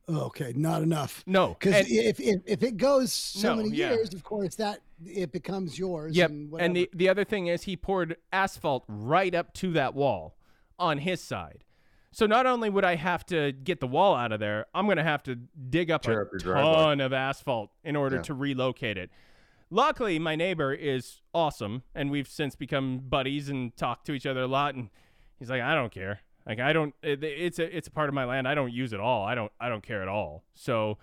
[0.07, 1.23] Okay, not enough.
[1.25, 3.89] No, Because if, if if it goes so No, many yeah.
[3.93, 6.15] years, of course that it becomes yours.
[6.15, 6.29] Yep.
[6.29, 10.37] And, And, the the other thing is he poured asphalt right up to that wall
[10.77, 11.63] on his side.
[12.15, 14.95] So not only would I have to get the wall out of there, I'm going
[14.95, 16.73] to have to dig up Tear a up driveway.
[16.73, 18.21] ton of asphalt in order Yeah.
[18.21, 19.09] to relocate it.
[19.69, 24.43] Luckily, my neighbor is awesome, and we've since become buddies and talked to each other
[24.43, 24.75] a lot.
[24.75, 24.89] And
[25.39, 26.21] he's like, "I don't care.
[26.47, 26.95] Like, I don't.
[27.01, 28.47] It, it's a it's a part of my land.
[28.47, 29.25] I don't use it all.
[29.25, 30.97] I don't I don't care at all." So,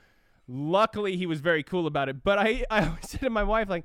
[0.48, 2.24] luckily, he was very cool about it.
[2.24, 3.84] But I I always said to my wife, like,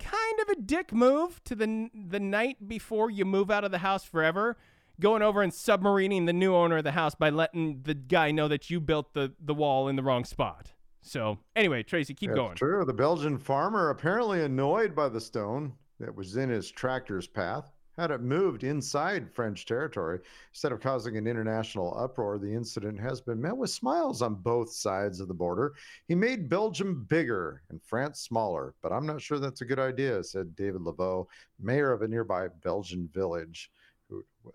[0.00, 3.78] kind of a dick move to the the night before you move out of the
[3.78, 4.56] house forever,
[5.00, 8.48] going over and submarining the new owner of the house by letting the guy know
[8.48, 10.72] that you built the the wall in the wrong spot.
[11.02, 12.56] So anyway, Tracy, keep That's going.
[12.56, 12.84] True.
[12.84, 18.10] The Belgian farmer, apparently annoyed by the stone that was in his tractor's path, had
[18.10, 20.18] it moved inside French territory.
[20.50, 24.72] Instead of causing an international uproar, the incident has been met with smiles on both
[24.72, 25.74] sides of the border.
[26.08, 30.24] He made Belgium bigger and France smaller, but I'm not sure that's a good idea,
[30.24, 31.26] said David Lavaux,
[31.60, 33.70] mayor of a nearby Belgian village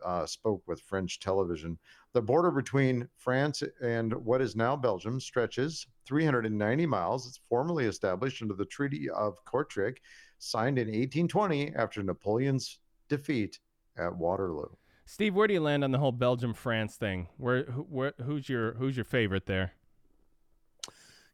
[0.06, 1.78] uh, spoke with French television.
[2.14, 7.28] The border between France and what is now Belgium stretches 390 miles.
[7.28, 9.98] It's formally established under the Treaty of Kortrijk,
[10.40, 13.60] signed in 1820 after Napoleon's defeat
[13.98, 14.70] at Waterloo.
[15.06, 17.28] Steve, where do you land on the whole Belgium France thing?
[17.38, 19.74] Where, who, where who's your who's your favorite there?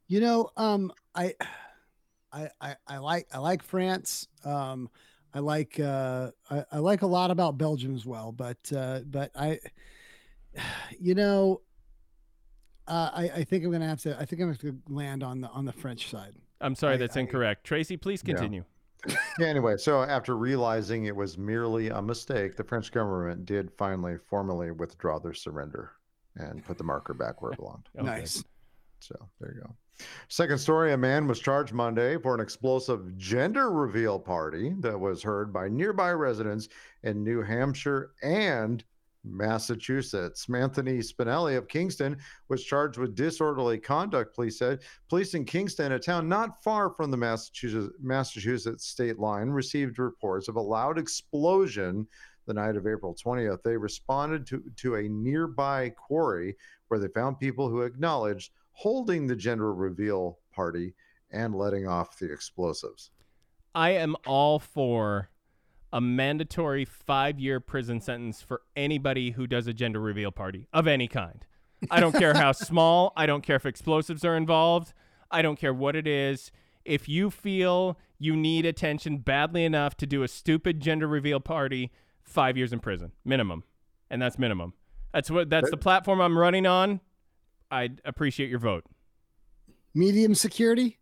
[0.07, 1.33] You know, um, I,
[2.31, 4.27] I, I, I like I like France.
[4.43, 4.89] Um,
[5.35, 8.31] I like uh, I, I like a lot about Belgium as well.
[8.31, 9.59] But uh, but I,
[10.99, 11.61] you know,
[12.87, 15.23] uh, I I think I'm gonna have to I think I'm gonna have to land
[15.23, 16.35] on the on the French side.
[16.61, 17.65] I'm sorry, I- that's I- incorrect.
[17.65, 18.33] Tracy, please Yeah.
[18.35, 18.63] continue.
[19.37, 24.17] Yeah, anyway, so after realizing it was merely a mistake, the French government did finally
[24.17, 25.91] formally withdraw their surrender
[26.37, 27.87] and put the marker back where it belonged.
[27.99, 28.05] Okay.
[28.07, 28.43] Nice.
[28.99, 29.75] So there you go.
[30.27, 35.23] Second story a man was charged Monday for an explosive gender reveal party that was
[35.23, 36.67] heard by nearby residents
[37.03, 38.83] in New Hampshire and
[39.23, 40.47] Massachusetts.
[40.53, 42.17] Anthony Spinelli of Kingston
[42.49, 44.81] was charged with disorderly conduct, police said.
[45.09, 50.47] Police in Kingston, a town not far from the Massachusetts, Massachusetts state line, received reports
[50.47, 52.07] of a loud explosion
[52.45, 53.63] the night of April 20th.
[53.63, 56.55] They responded to, to a nearby quarry
[56.87, 60.93] where they found people who acknowledged holding the gender reveal party
[61.31, 63.11] and letting off the explosives.
[63.73, 65.29] I am all for
[65.91, 70.87] a mandatory five year prison sentence for anybody who does a gender reveal party of
[70.87, 71.45] any kind.
[71.89, 74.93] I don't care how small, I don't care if explosives are involved,
[75.31, 76.51] I don't care what it is.
[76.83, 81.91] If you feel you need attention badly enough to do a stupid gender reveal party,
[82.23, 83.63] five years in prison, minimum.
[84.09, 84.73] And that's minimum.
[85.13, 86.99] That's what that's the platform I'm running on.
[87.75, 88.85] I'd appreciate your vote.
[89.93, 90.97] Medium security.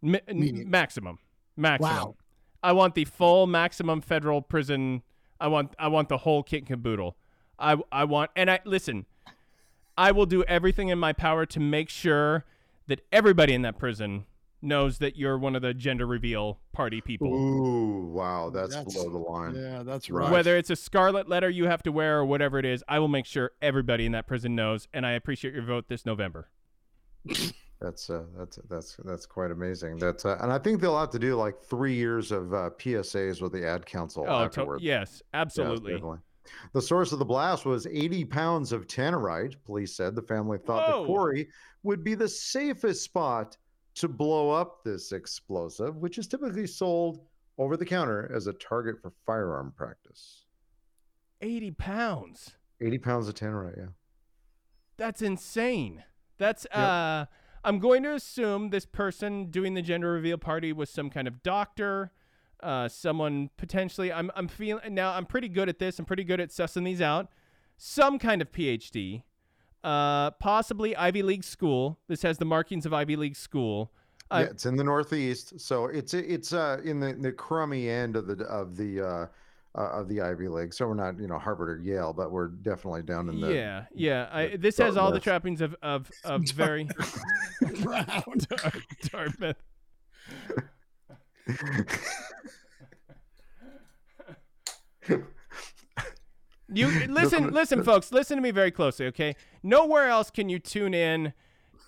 [0.00, 0.70] Medium.
[0.70, 1.18] maximum.
[1.56, 1.92] Maximum.
[1.92, 2.16] Wow.
[2.62, 5.02] I want the full maximum federal prison.
[5.40, 7.16] I want I want the whole kit and caboodle.
[7.58, 9.06] I I want and I listen.
[9.98, 12.44] I will do everything in my power to make sure
[12.86, 14.26] that everybody in that prison
[14.66, 17.32] knows that you're one of the gender reveal party people.
[17.32, 19.54] Ooh, wow, that's, That's- below the line.
[19.54, 20.24] Yeah, that's Right.
[20.24, 20.32] right.
[20.32, 23.08] Whether it's a scarlet letter you have to wear or whatever it is, I will
[23.08, 26.48] make sure everybody in that prison knows and I appreciate your vote this November.
[27.78, 29.98] That's uh, that's that's that's quite amazing.
[29.98, 33.42] That's uh, and I think they'll have to do like three years of uh, PSAs
[33.42, 34.82] with the ad council Oh, afterwards.
[34.82, 35.92] yes, Yes, absolutely.
[35.92, 36.18] definitely.
[36.72, 39.56] The source of the blast was 80 pounds of tannerite.
[39.66, 41.00] Police said the family thought Whoa.
[41.02, 41.48] the quarry
[41.82, 43.58] would be the safest spot
[43.96, 47.20] to blow up this explosive, which is typically sold
[47.58, 50.44] over the counter as a target for firearm practice.
[51.40, 52.52] 80 pounds.
[52.80, 53.86] 80 pounds of tannerite, yeah.
[54.98, 56.04] That's insane.
[56.38, 57.26] That's uh
[57.64, 61.42] I'm going to assume this person doing the gender reveal party was some kind of
[61.42, 62.12] doctor,
[62.62, 65.98] uh someone potentially I'm I'm feeling now I'm pretty good at this.
[65.98, 67.28] I'm pretty good at sussing these out.
[67.78, 69.22] Some kind of PhD.
[69.84, 71.98] Uh possibly Ivy League school.
[72.08, 73.92] This has the markings of Ivy League school.
[74.32, 78.26] yeah, it's in the Northeast, so it's it's uh in the, the crummy end of
[78.26, 79.26] the of the uh,
[79.78, 80.74] uh of the Ivy League.
[80.74, 83.84] So we're not you know Harvard or Yale, but we're definitely down in the yeah,
[83.94, 84.28] yeah.
[84.32, 86.88] I, this has all the trappings of of, of very
[87.82, 88.38] Brown.
[89.10, 89.56] Dartmouth.
[96.72, 98.12] You listen, Listen- folks.
[98.12, 99.36] Listen to me very closely, okay?
[99.62, 101.32] Nowhere else can you tune in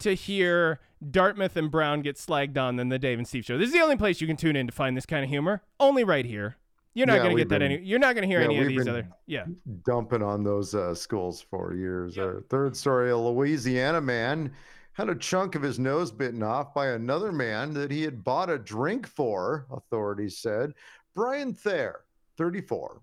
[0.00, 3.58] to hear Dartmouth and Brown get slagged on than the Dave and Steve show.
[3.58, 5.62] This is the only place you can tune in to find this kind of humor.
[5.80, 6.56] Only right here.
[6.94, 7.82] You're not Yeah, going to get that been- any.
[7.84, 9.08] You're not going to hear yeah, any of these other.
[9.26, 9.44] Yeah.
[9.84, 12.18] dumping on those uh, schools for years.
[12.18, 14.52] Our third story: a Louisiana man
[14.94, 18.50] had a chunk of his nose bitten off by another man that he had bought
[18.50, 19.66] a drink for.
[19.70, 20.72] Authorities said
[21.14, 22.00] Brian Thayer,
[22.36, 23.00] 34,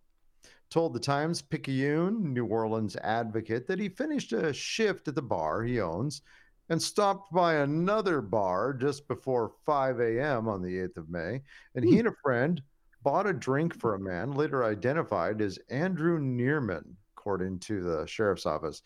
[0.76, 5.64] told the Times Picayune, New Orleans advocate, that he finished a shift at the bar
[5.64, 6.22] he owns
[6.68, 10.50] and stopped by another bar just before 5 a.m.
[10.50, 11.42] on the 8th of May.
[11.76, 12.00] And he hmm.
[12.00, 12.62] and a friend
[13.04, 16.84] bought a drink for a man later identified as Andrew Neerman,
[17.16, 18.82] according to the sheriff's office.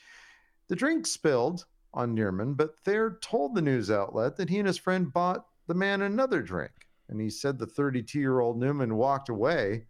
[0.68, 1.66] The drink spilled
[1.96, 5.74] on Neerman, but Thayer told the news outlet that he and his friend bought the
[5.74, 6.72] man another drink.
[7.08, 9.88] And he said the 32 year old Newman walked away,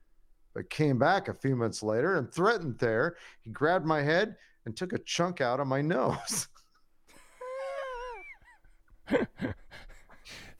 [0.53, 3.15] but came back a few months later and threatened Thayer.
[3.41, 4.35] He grabbed my head
[4.65, 6.47] and took a chunk out of my nose.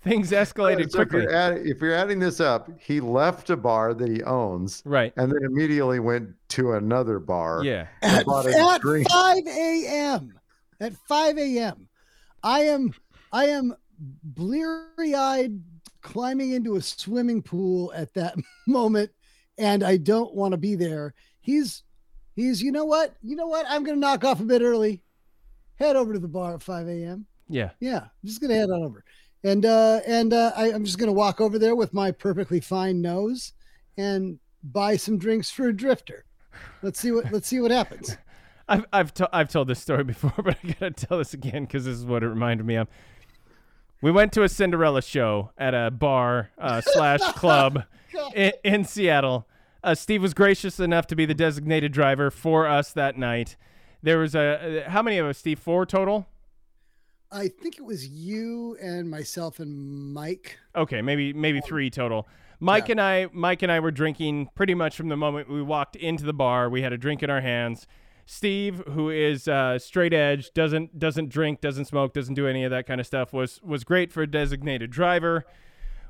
[0.02, 1.22] Things escalated So if quickly.
[1.24, 5.12] you're, add- if you're adding this up, he left a bar that he owns, Right.
[5.18, 7.64] and then immediately went to another bar.
[7.66, 7.88] Yeah.
[8.02, 10.40] At, at 5 a.m.
[10.80, 11.90] At 5 a.m.
[12.42, 12.94] I am
[13.34, 13.76] I am
[14.24, 15.62] bleary eyed
[16.02, 18.36] climbing into a swimming pool at that
[18.68, 19.12] moment,
[19.60, 21.14] and I don't want to be there.
[21.42, 21.84] He's
[22.36, 23.14] he's you know what?
[23.22, 23.66] You know what?
[23.70, 25.02] I'm gonna knock off a bit early.
[25.76, 27.26] Head over to the bar at 5 a.m.
[27.48, 27.70] Yeah.
[27.80, 29.04] Yeah, I'm just gonna head on over,
[29.44, 33.02] and uh, and uh, I, I'm just gonna walk over there with my perfectly fine
[33.02, 33.54] nose,
[33.98, 36.26] and buy some drinks for a drifter.
[36.82, 38.18] Let's see what let's see what happens.
[38.70, 41.86] I've I've to, I've told this story before, but I gotta tell this again because
[41.86, 42.88] this is what it reminded me of.
[44.02, 47.84] We went to a Cinderella show at a bar uh, slash club
[48.34, 49.46] in, in Seattle.
[49.84, 53.56] Uh, Steve was gracious enough to be the designated driver for us that night.
[54.02, 55.60] There was a how many of us, Steve?
[55.60, 56.28] Four total.
[57.32, 60.58] I think it was you and myself and Mike.
[60.76, 62.28] Okay, maybe maybe three total.
[62.62, 65.96] Mike and I, Mike and I were drinking pretty much from the moment we walked
[65.96, 66.70] into the bar.
[66.70, 67.88] We had a drink in our hands.
[68.26, 72.72] Steve, who is uh, straight edge, doesn't doesn't drink, doesn't smoke, doesn't do any of
[72.72, 75.46] that kind of stuff, was was great for a designated driver.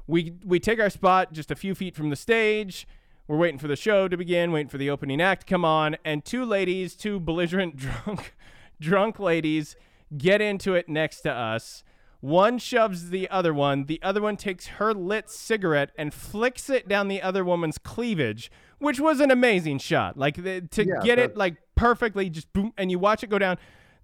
[0.07, 2.87] We we take our spot just a few feet from the stage.
[3.29, 5.97] We're waiting for the show to begin, waiting for the opening act to come on,
[6.03, 7.75] and two ladies, two belligerent
[8.05, 8.33] drunk
[8.81, 9.75] drunk ladies
[10.17, 11.83] get into it next to us.
[12.21, 13.85] One shoves the other one.
[13.85, 18.51] The other one takes her lit cigarette and flicks it down the other woman's cleavage,
[18.79, 20.17] which was an amazing shot.
[20.17, 23.37] Like the, to Yeah, get it like perfectly, just boom, and you watch it go
[23.37, 23.57] down.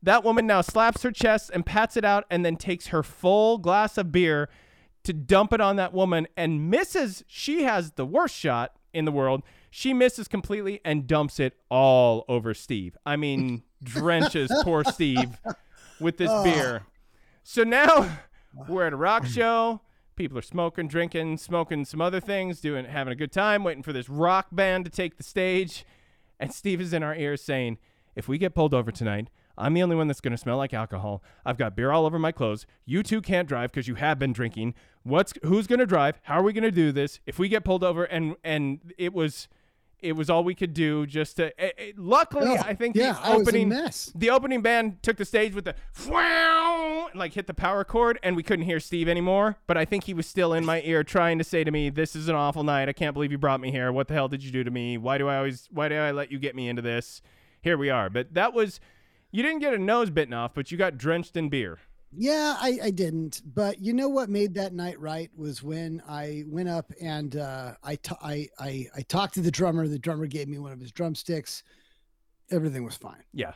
[0.04, 3.58] That woman now slaps her chest and pats it out, and then takes her full
[3.58, 4.50] glass of beer
[5.04, 7.24] to dump it on that woman and misses.
[7.26, 9.44] She has the worst shot in the world.
[9.70, 12.98] She misses completely and dumps it all over Steve.
[13.06, 15.38] I mean, drenches poor Steve
[16.00, 16.44] with this Oh.
[16.44, 16.84] beer.
[17.44, 18.18] So now
[18.68, 19.82] we're at a rock show.
[20.16, 23.92] People are smoking, drinking, smoking some other things, doing having a good time, waiting for
[23.94, 25.86] this rock band to take the stage.
[26.40, 27.78] And Steve is in our ears saying,
[28.16, 30.74] If we get pulled over tonight, I'm the only one that's going to smell like
[30.74, 31.22] alcohol.
[31.46, 32.66] I've got beer all over my clothes.
[32.86, 34.74] You two can't drive because you have been drinking.
[35.06, 36.20] What's who's going to drive?
[36.24, 37.20] How are we going to do this?
[37.26, 39.48] If we get pulled over and and it was
[40.00, 43.14] it was all we could do just to eh, eh, luckily Oh, I think yeah,
[43.14, 44.12] the I was a opening mess.
[44.16, 45.76] the opening band took the stage with the
[47.16, 49.58] like hit the power chord and we couldn't hear Steve anymore.
[49.68, 52.16] But I think he was still in my ear trying to say to me, "This
[52.16, 52.90] is an awful night.
[52.90, 53.92] I can't believe you brought me here.
[53.92, 54.98] What the hell did you do to me?
[54.98, 55.68] Why do I always?
[55.72, 57.22] Why do I let you get me into this?
[57.62, 58.80] Here we are." But that was,
[59.32, 61.80] you didn't get a nose bitten off, but you got drenched in beer.
[62.18, 63.42] Yeah, I, I didn't.
[63.54, 67.74] But you know what made that night right was when I went up and uh,
[67.84, 69.88] I, I, I, I talked to the drummer.
[69.88, 71.64] The drummer gave me one of his drumsticks.
[72.52, 73.24] Everything was fine.
[73.34, 73.54] Yeah.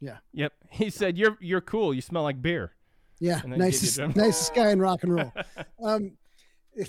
[0.00, 0.18] Yeah.
[0.32, 0.52] Yep.
[0.70, 1.94] He said, "You're you're cool.
[1.94, 2.72] You smell like beer."
[3.20, 5.32] Yeah, And then gave you nicest, nicest guy in rock and roll.
[5.80, 6.12] Um,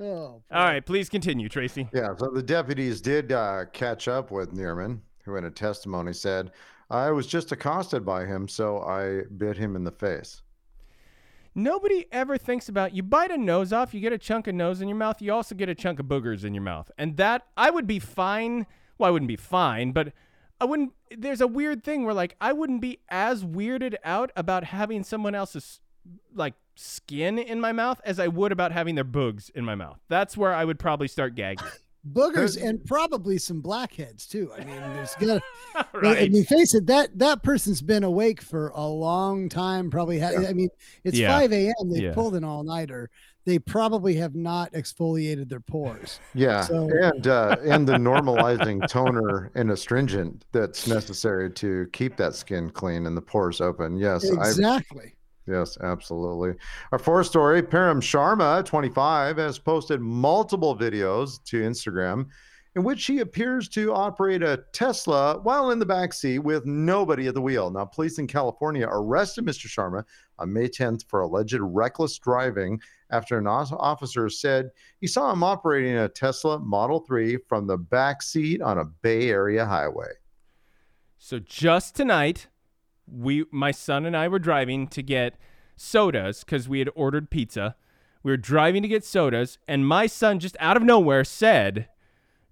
[0.00, 1.88] oh, All right, please continue, Tracy.
[1.92, 6.52] Yeah, so the deputies did uh, catch up with Neerman, who in a testimony said,
[6.90, 10.42] I was just accosted by him, so I bit him in the face.
[11.54, 14.80] Nobody ever thinks about you bite a nose off, you get a chunk of nose
[14.80, 16.90] in your mouth, you also get a chunk of boogers in your mouth.
[16.96, 18.66] And that I would be fine.
[18.96, 20.12] Well, I wouldn't be fine, but
[20.60, 24.64] I wouldn't there's a weird thing where like I wouldn't be as weirded out about
[24.64, 25.80] having someone else's
[26.34, 29.98] like skin in my mouth as I would about having their boogs in my mouth.
[30.08, 31.66] That's where I would probably start gagging.
[32.12, 34.50] Boogers and probably some blackheads too.
[34.54, 35.40] I mean, there's gonna.
[35.74, 36.32] I Right.
[36.32, 39.90] mean, face it that that person's been awake for a long time.
[39.90, 40.18] Probably.
[40.20, 40.68] Ha- I mean,
[41.04, 41.36] it's Yeah.
[41.38, 41.74] five a.m.
[41.90, 42.14] They Yeah.
[42.14, 43.10] pulled an all nighter.
[43.44, 46.20] They probably have not exfoliated their pores.
[46.34, 52.34] Yeah, So- and uh, and the normalizing toner and astringent that's necessary to keep that
[52.34, 53.96] skin clean and the pores open.
[53.96, 55.14] Yes, I've- Exactly.
[55.48, 56.54] Yes, absolutely.
[56.92, 62.26] Our fourth story Param Sharma, 25, has posted multiple videos to Instagram
[62.76, 67.34] in which he appears to operate a Tesla while in the backseat with nobody at
[67.34, 67.70] the wheel.
[67.70, 69.66] Now, police in California arrested Mr.
[69.66, 70.04] Sharma
[70.38, 72.78] on May 10th for alleged reckless driving
[73.10, 74.70] after an officer said
[75.00, 79.30] he saw him operating a Tesla Model 3 from the back seat on a Bay
[79.30, 80.10] Area highway.
[81.16, 82.48] So just tonight,
[83.12, 85.36] we my son and I were driving to get
[85.76, 87.76] sodas because we had ordered pizza.
[88.22, 91.88] We were driving to get sodas, and my son just out of nowhere said,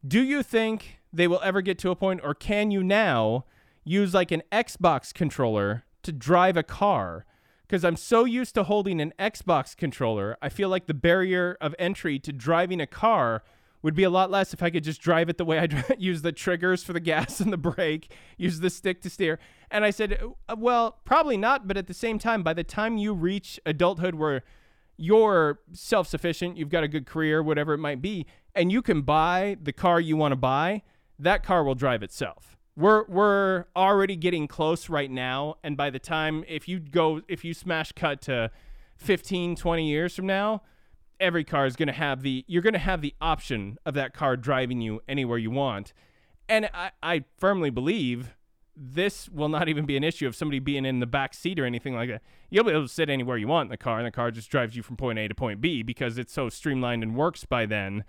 [0.06, 3.44] "Do you think they will ever get to a point, or can you now
[3.84, 7.26] use like an Xbox controller to drive a car?"
[7.66, 11.74] Because I'm so used to holding an Xbox controller, I feel like the barrier of
[11.80, 13.42] entry to driving a car
[13.86, 16.22] would be a lot less if I could just drive it the way I use
[16.22, 19.38] the triggers for the gas and the brake, use the stick to steer.
[19.70, 22.98] And I said, "Uh, well, probably not, but at the same time, by the time
[22.98, 24.42] you reach adulthood where
[24.96, 28.26] you're self sufficient, you've got a good career, whatever it might be,
[28.56, 30.82] and you can buy the car you want to buy,
[31.16, 32.56] that car will drive itself.
[32.76, 37.44] We're we're already getting close right now, and by the time if you go if
[37.44, 38.50] you smash cut to
[38.96, 40.62] 15, 20 years from now,
[41.20, 44.14] every car is going to have the you're going to have the option of that
[44.14, 45.92] car driving you anywhere you want.
[46.48, 48.36] And I, I firmly believe
[48.76, 51.64] this will not even be an issue of somebody being in the back seat or
[51.64, 52.22] anything like that.
[52.50, 54.50] You'll be able to sit anywhere you want in the car, and the car just
[54.50, 57.64] drives you from point A to point B because it's so streamlined and works by
[57.64, 58.04] then.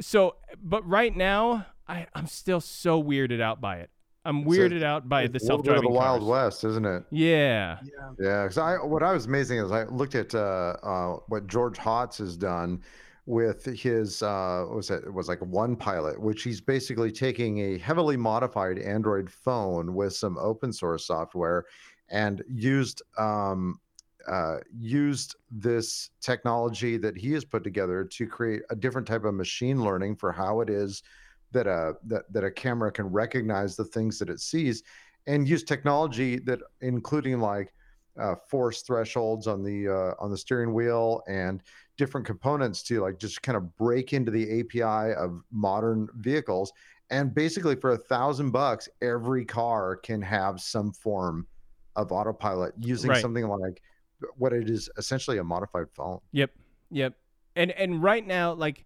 [0.00, 3.90] So, but right now, I, I'm still so weirded out by it.
[4.30, 6.28] I'm It's a- weirded out by the It's a little of self-driving the Wild cars.
[6.30, 7.02] West, isn't it?
[7.10, 7.78] Yeah.
[8.18, 11.76] Yeah, because I what I was amazing is I looked at uh, uh, what George
[11.76, 12.80] Hotz has done
[13.26, 15.04] with his uh, what was it?
[15.04, 20.14] It was like one pilot, which he's basically taking a heavily modified Android phone with
[20.14, 21.64] some open source software
[22.08, 23.78] and used um,
[24.28, 29.34] uh, used this technology that he has put together to create a different type of
[29.34, 31.02] machine learning for how it is
[31.52, 34.82] that a that, that a camera can recognize the things that it sees
[35.26, 37.72] and use technology that including like
[38.20, 41.62] uh, force thresholds on the uh, on the steering wheel and
[41.96, 46.72] different components to like just kind of break into the API of modern vehicles
[47.10, 51.46] and basically for a thousand bucks every car can have some form
[51.96, 53.20] of autopilot using Right.
[53.20, 53.82] something like
[54.36, 56.50] what it is essentially a modified phone Yep.
[56.90, 57.14] Yep.
[57.56, 58.84] And and right now, like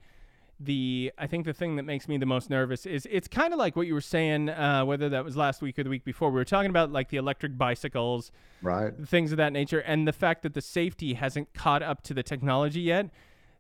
[0.61, 3.59] the I think the thing that makes me the most nervous is it's kind of
[3.59, 6.31] like what you were saying, uh, whether that was last week or the week before.
[6.31, 8.31] We were talking about like the electric bicycles,
[8.63, 8.93] right?
[9.07, 12.23] Things of that nature, and the fact that the safety hasn't caught up to the
[12.23, 13.11] technology yet.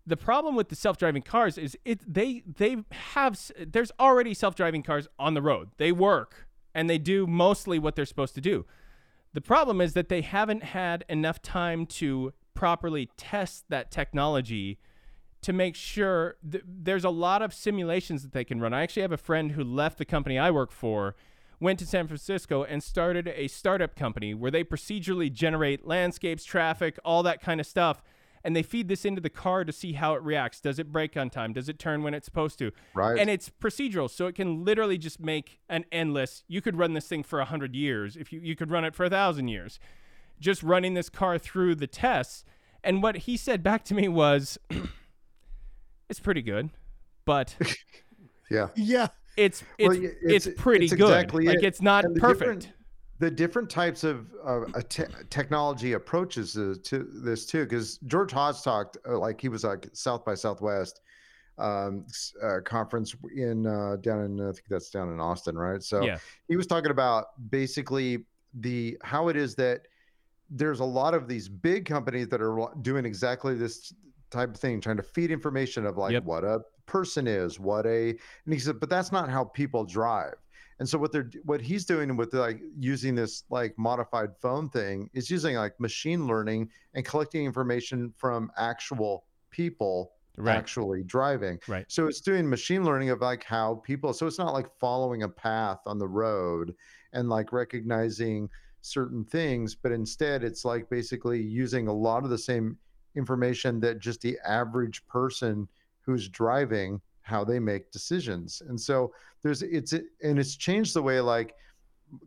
[0.06, 5.08] The problem with the self-driving cars is it they they have there's already self-driving cars
[5.18, 5.70] on the road.
[5.78, 8.66] They work and they do mostly what they're supposed to do.
[9.32, 14.78] The problem is that they haven't had enough time to properly test that technology
[15.44, 18.72] to make sure th- there's a lot of simulations that they can run.
[18.72, 21.14] I actually have a friend who left the company I work for,
[21.60, 26.98] went to San Francisco and started a startup company where they procedurally generate landscapes, traffic,
[27.04, 28.02] all that kind of stuff.
[28.42, 30.60] And they feed this into the car to see how it reacts.
[30.60, 31.52] Does it brake on time?
[31.52, 32.72] Does it turn when it's supposed to?
[32.94, 33.18] Right.
[33.18, 36.42] And it's procedural, so it can literally just make an endless.
[36.48, 38.16] You could run this thing for a hundred years.
[38.16, 39.78] If you you could run it for a thousand years,
[40.40, 42.44] just running this car through the tests.
[42.82, 44.58] And what he said back to me was,
[46.14, 46.70] "It's pretty good,
[47.24, 47.56] but
[48.50, 51.00] yeah, yeah, it's Well, it's it's, pretty good.
[51.00, 51.64] exactly like it.
[51.64, 52.68] it's not the perfect." different-
[53.20, 58.32] the different types of uh, a te- technology approaches to, to this too, because George
[58.32, 61.00] Hotz talked uh, like he was like South by Southwest
[61.56, 62.04] um,
[62.42, 65.80] uh, conference in uh, down in I think that's down in Austin, right?
[65.80, 66.18] So Yeah.
[66.48, 69.82] he was talking about basically the how it is that
[70.50, 73.94] there's a lot of these big companies that are doing exactly this
[74.34, 76.24] type of thing, trying to feed information of like Yep.
[76.24, 80.34] what a person is, what a, and he said, but that's not how people drive.
[80.80, 85.08] And so what they're what he's doing with like using this like modified phone thing
[85.14, 90.56] is using like machine learning and collecting information from actual people Right.
[90.56, 91.60] actually driving.
[91.68, 91.84] Right.
[91.88, 95.28] So it's doing machine learning of like how people so it's not like following a
[95.28, 96.74] path on the road
[97.12, 102.38] and like recognizing certain things, but instead it's like basically using a lot of the
[102.38, 102.76] same
[103.16, 105.68] information that just the average person
[106.00, 108.62] who's driving how they make decisions.
[108.68, 109.12] And so
[109.42, 111.54] there's it's and it's changed the way like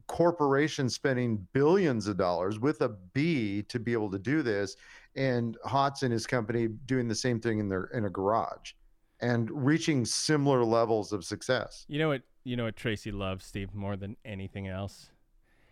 [0.07, 4.75] corporations spending billions of dollars with a B to be able to do this,
[5.15, 8.73] and Hotz and his company doing the same thing in their in a garage,
[9.21, 11.85] and reaching similar levels of success.
[11.87, 12.23] You know what?
[12.43, 15.11] You know what Tracy loves, Steve, more than anything else.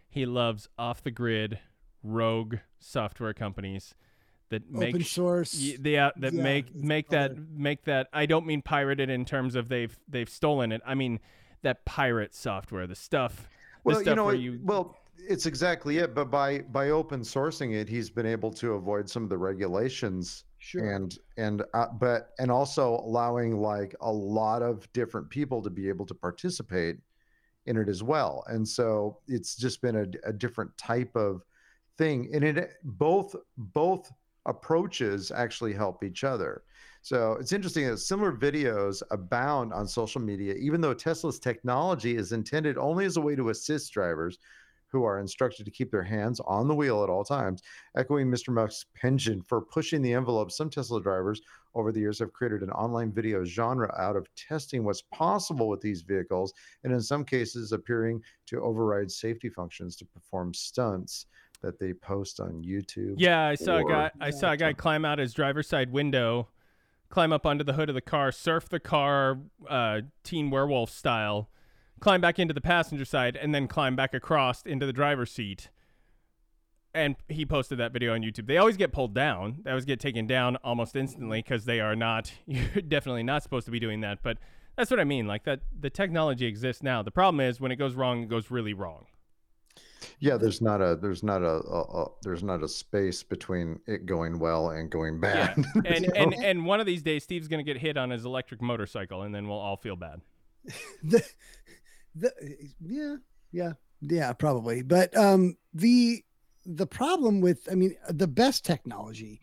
[0.09, 1.59] He loves off the grid,
[2.03, 3.95] rogue software companies
[4.63, 5.53] that make Open source.
[5.59, 8.07] y- yeah, that Yeah, make it's make that make that.
[8.13, 10.81] I don't mean pirated in terms of they've they've stolen it.
[10.85, 11.19] I mean
[11.63, 13.35] that pirate software, the stuff.
[13.35, 13.47] the
[13.83, 16.13] Well, stuff you know, where it- you well, it's exactly it.
[16.13, 20.43] But by by open sourcing it, he's been able to avoid some of the regulations
[20.57, 20.93] Sure.
[20.93, 25.87] and and uh, but and also allowing like a lot of different people to be
[25.89, 26.97] able to participate
[27.67, 31.43] in it as well and so it's just been a, a different type of
[31.97, 34.11] thing and it both both
[34.45, 36.63] approaches actually help each other
[37.01, 42.31] so it's interesting that similar videos abound on social media even though tesla's technology is
[42.31, 44.39] intended only as a way to assist drivers
[44.95, 47.61] who are instructed to keep their hands on the wheel at all times.
[47.97, 48.53] Echoing Mr.
[48.53, 51.41] Musk's penchant for pushing the envelope, some Tesla drivers
[51.73, 55.81] over the years have created an online video genre out of testing what's possible with
[55.81, 56.53] these vehicles,
[56.85, 61.25] and in some cases, appearing to override safety functions to perform stunts
[61.61, 63.15] that they post on YouTube.
[63.17, 64.11] Yeah, I saw a guy.
[64.19, 66.49] I saw a guy climb out his driver's side window,
[67.09, 69.39] climb up onto the hood of the car, surf the car,
[69.69, 71.49] uh, Teen Werewolf style,
[71.99, 75.69] climb back into the passenger side, and then climb back across into the driver's seat.
[76.93, 78.47] And he posted that video on YouTube.
[78.47, 79.57] They always get pulled down.
[79.63, 82.31] They always get taken down almost instantly because they are not.
[82.45, 84.19] You're definitely not supposed to be doing that.
[84.23, 84.37] But
[84.77, 85.27] that's what I mean.
[85.27, 87.03] Like that, the technology exists now.
[87.03, 89.07] The problem is when it goes wrong, it goes really wrong.
[90.19, 94.05] Yeah, there's not a there's not a, a, a there's not a space between it
[94.05, 95.53] going well and going bad.
[95.57, 95.81] Yeah.
[95.85, 98.61] And So- and and one of these days, Steve's gonna get hit on his electric
[98.61, 100.21] motorcycle, and then we'll all feel bad.
[101.03, 101.23] the,
[102.15, 102.31] the
[102.81, 103.15] yeah
[103.51, 106.23] yeah yeah probably but um the
[106.65, 109.39] the problem with i mean the best technology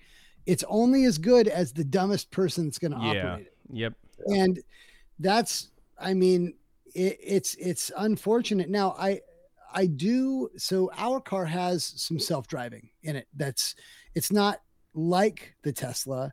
[0.46, 3.30] it's only as good as the dumbest person that's going to Yeah.
[3.32, 3.92] operate it Yep.
[4.26, 4.58] and
[5.20, 6.54] that's i mean
[6.94, 9.20] it, it's it's unfortunate now i
[9.74, 13.74] i do so our car has some self-driving in it that's
[14.14, 14.60] it's not
[14.94, 16.32] like the tesla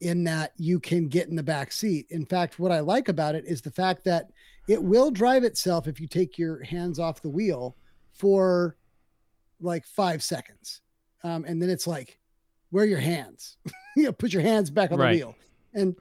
[0.00, 2.06] in that you can get in the back seat.
[2.10, 4.30] In fact what i like about it is the fact that
[4.68, 7.76] it will drive itself if you take your hands off the wheel
[8.12, 8.76] for
[9.60, 10.80] like five seconds.
[11.22, 12.18] Um, and then it's like
[12.70, 13.56] where are your hands.
[13.96, 15.12] You know put your hands back on Right.
[15.12, 15.36] the wheel.
[15.74, 15.94] And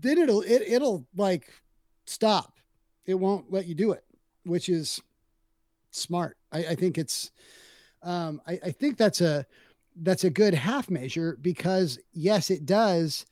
[0.00, 1.52] then it'll it, it'll like
[2.06, 2.54] stop.
[3.04, 4.04] It won't let you do it
[4.44, 5.02] which is
[5.90, 6.36] smart.
[6.52, 7.30] I, I think it's
[8.02, 9.44] um I, I think that's a
[10.02, 13.26] that's a good half measure because yes it does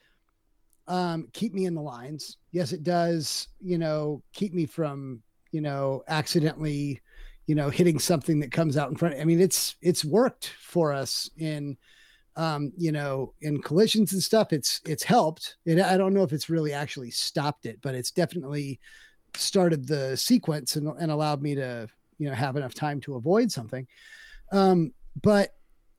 [0.89, 2.39] um keep me in the lines.
[2.53, 7.01] Yes it does you know keep me from you know accidentally
[7.47, 9.17] you know hitting something that comes out in front.
[9.21, 11.77] I mean it's it's worked for us in
[12.37, 14.53] um you know in collisions and stuff.
[14.53, 15.57] It's it's helped.
[15.69, 18.81] I don't know if it's really actually stopped it but it's definitely
[19.35, 21.89] started the sequence and, and allowed me to
[22.19, 23.87] you know have enough time to avoid something.
[24.53, 24.93] Um
[25.23, 25.55] but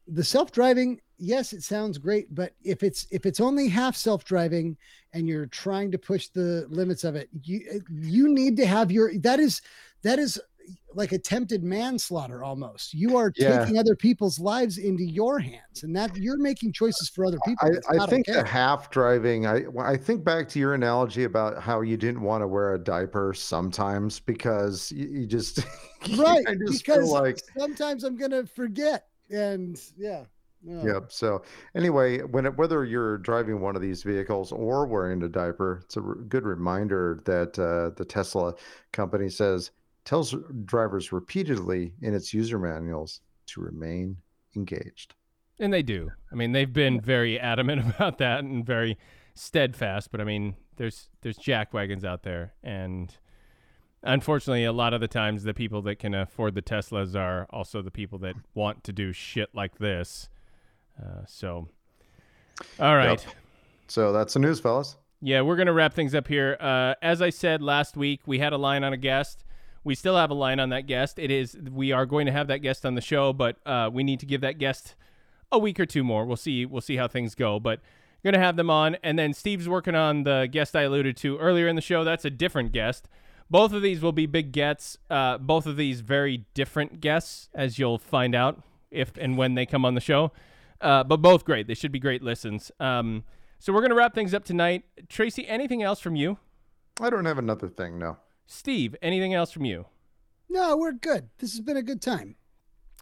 [0.07, 4.77] the self-driving yes it sounds great but if it's if it's only half self-driving
[5.13, 9.17] and you're trying to push the limits of it you you need to have your
[9.19, 9.61] that is
[10.03, 10.39] that is
[10.93, 13.59] like attempted manslaughter almost you are Yeah.
[13.59, 17.69] taking other people's lives into your hands and that you're making choices for other people
[17.89, 18.39] I, I think okay.
[18.41, 19.45] the half driving.
[19.45, 22.79] I I think back to your analogy about how you didn't want to wear a
[22.79, 25.59] diaper sometimes because you, you just
[26.17, 30.23] right I just because feel like sometimes i'm gonna forget and yeah.
[30.63, 31.11] Yep.
[31.13, 31.43] So
[31.75, 35.95] anyway, when it, whether you're driving one of these vehicles or wearing a diaper, it's
[35.95, 38.53] a r- good reminder that uh, the Tesla
[38.91, 39.71] company says
[40.07, 40.33] tells
[40.63, 44.15] drivers repeatedly in its user manuals to remain
[44.55, 45.13] engaged.
[45.59, 46.09] And they do.
[46.31, 48.97] I mean, they've been very adamant about that and very
[49.35, 50.09] steadfast.
[50.09, 53.15] But I mean, there's there's jack wagons out there, and
[54.01, 57.81] unfortunately, a lot of the times, the people that can afford the Teslas are also
[57.81, 60.29] the people that want to do shit like this.
[60.97, 61.67] Uh, so,
[62.79, 63.23] all right.
[63.25, 63.35] Yep.
[63.89, 64.95] So that's the news, fellas.
[65.19, 66.55] Yeah, we're gonna wrap things up here.
[66.61, 69.43] Uh, as I said last week, we had a line on a guest.
[69.87, 71.17] We still have a line on that guest.
[71.17, 74.03] It is we are going to have that guest on the show, but uh, we
[74.03, 74.95] need to give that guest
[75.49, 76.25] a week or two more.
[76.25, 76.65] We'll see.
[76.65, 77.79] We'll see how things go, but
[78.23, 78.97] gonna have them on.
[79.01, 82.03] And then Steve's working on the guest I alluded to earlier in the show.
[82.03, 83.07] That's a different guest.
[83.49, 84.97] Both of these will be big gets.
[85.09, 89.65] Uh, both of these very different guests, as you'll find out if and when they
[89.65, 90.33] come on the show.
[90.81, 91.67] Uh, but both great.
[91.67, 92.71] They should be great listens.
[92.79, 93.23] Um,
[93.57, 94.83] so we're gonna wrap things up tonight.
[95.07, 96.37] Tracy, anything else from you?
[96.99, 97.97] I don't have another thing.
[97.97, 98.17] No.
[98.47, 99.85] Steve, anything else from you?
[100.49, 102.35] no we're good this has been a good time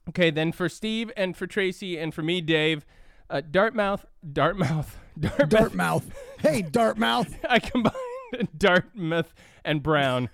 [0.09, 2.85] Okay, then for Steve and for Tracy and for me, Dave,
[3.27, 5.49] uh, Dartmouth, Dartmouth, Dartmouth.
[5.49, 7.95] dartmouth hey dartmouth I combined
[8.57, 10.29] Dartmouth and Brown.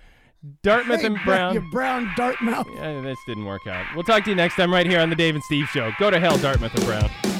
[0.62, 1.54] Dartmouth Hey, and Brown.
[1.54, 3.86] you brown dartmouth Yeah, this didn't work out.
[3.94, 5.92] We'll talk to you next time right here on the Dave and Steve Show.
[6.00, 7.31] Go to hell, Dartmouth and Brown.